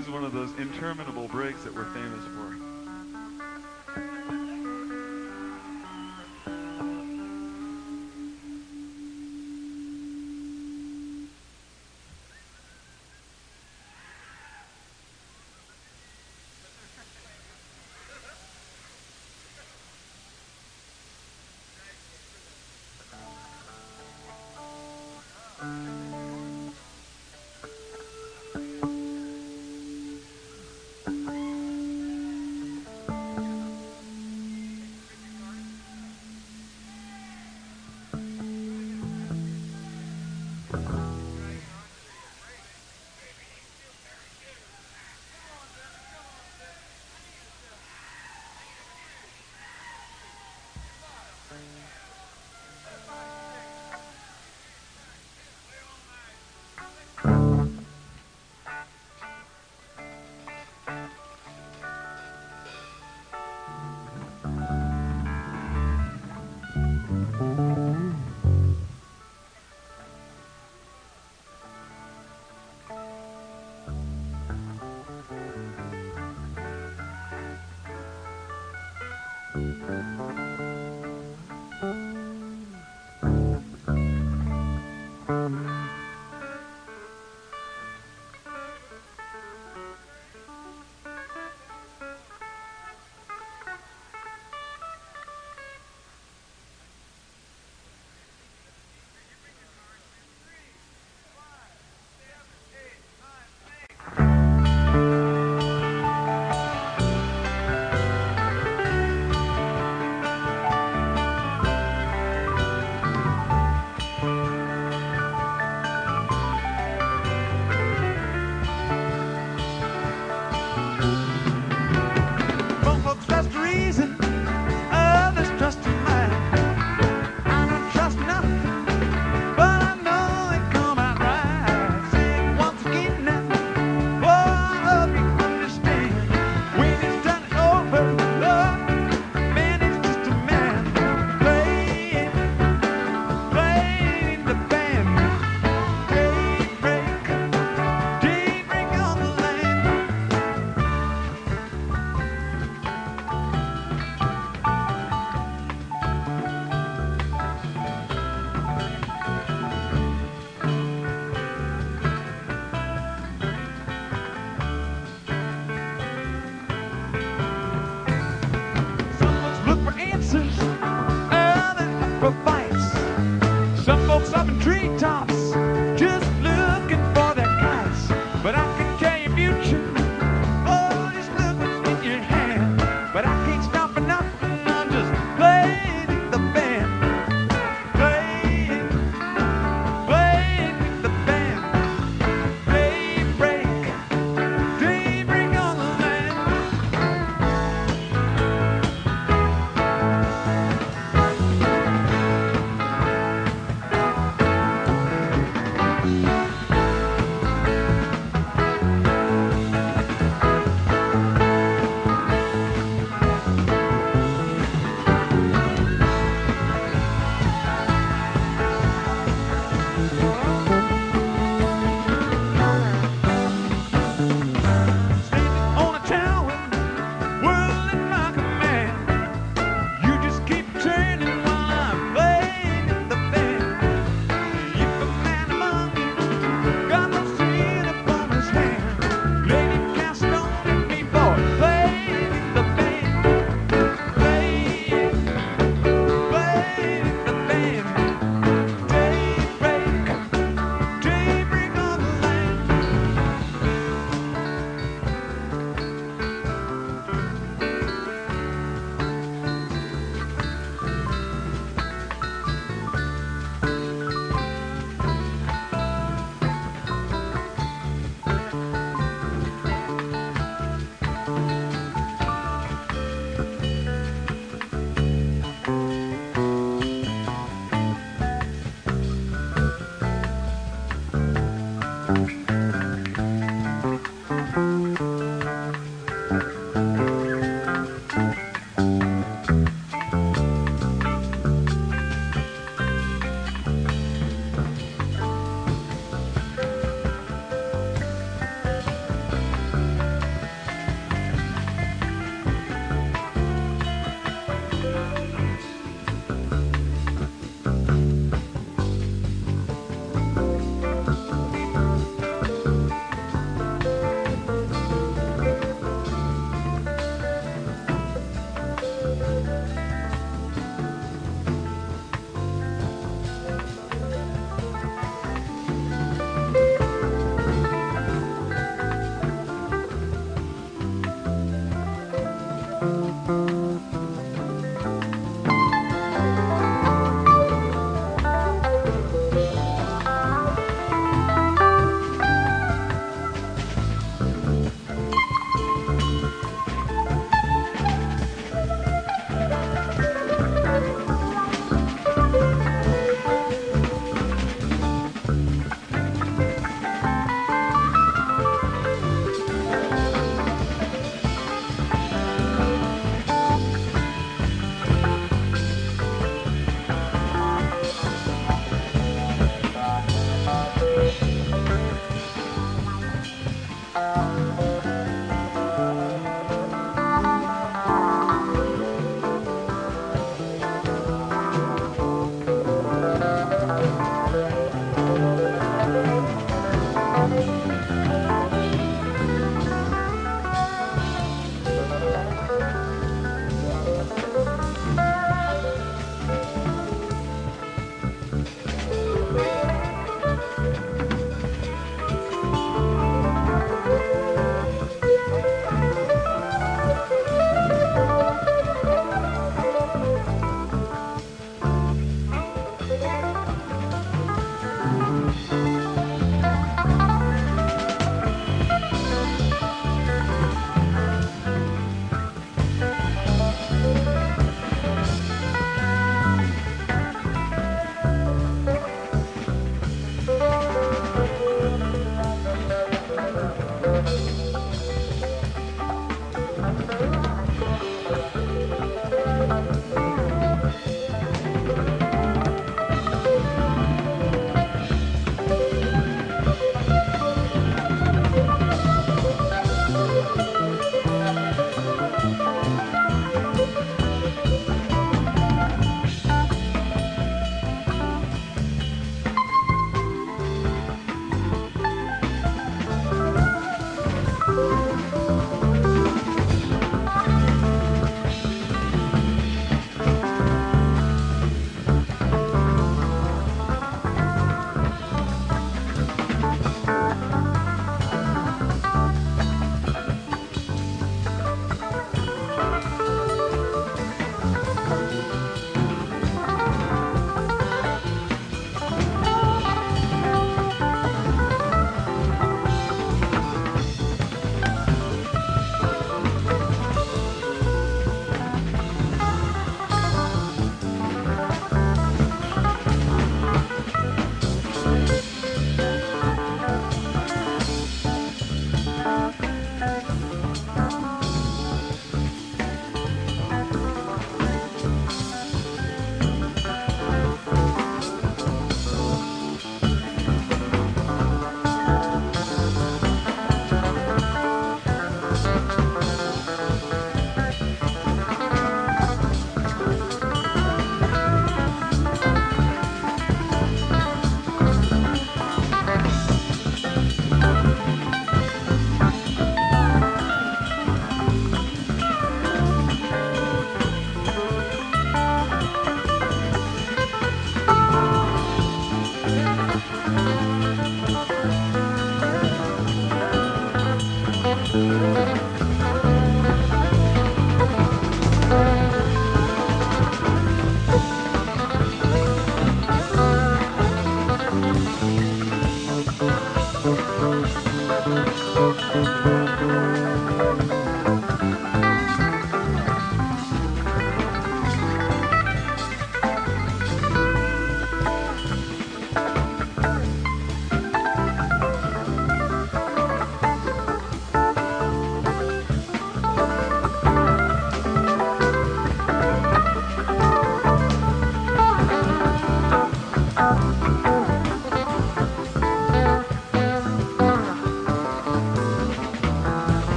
[0.00, 2.69] is one of those interminable breaks that we're famous for.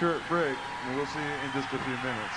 [0.00, 0.56] Short break,
[0.86, 2.29] and we'll see you in just a few minutes.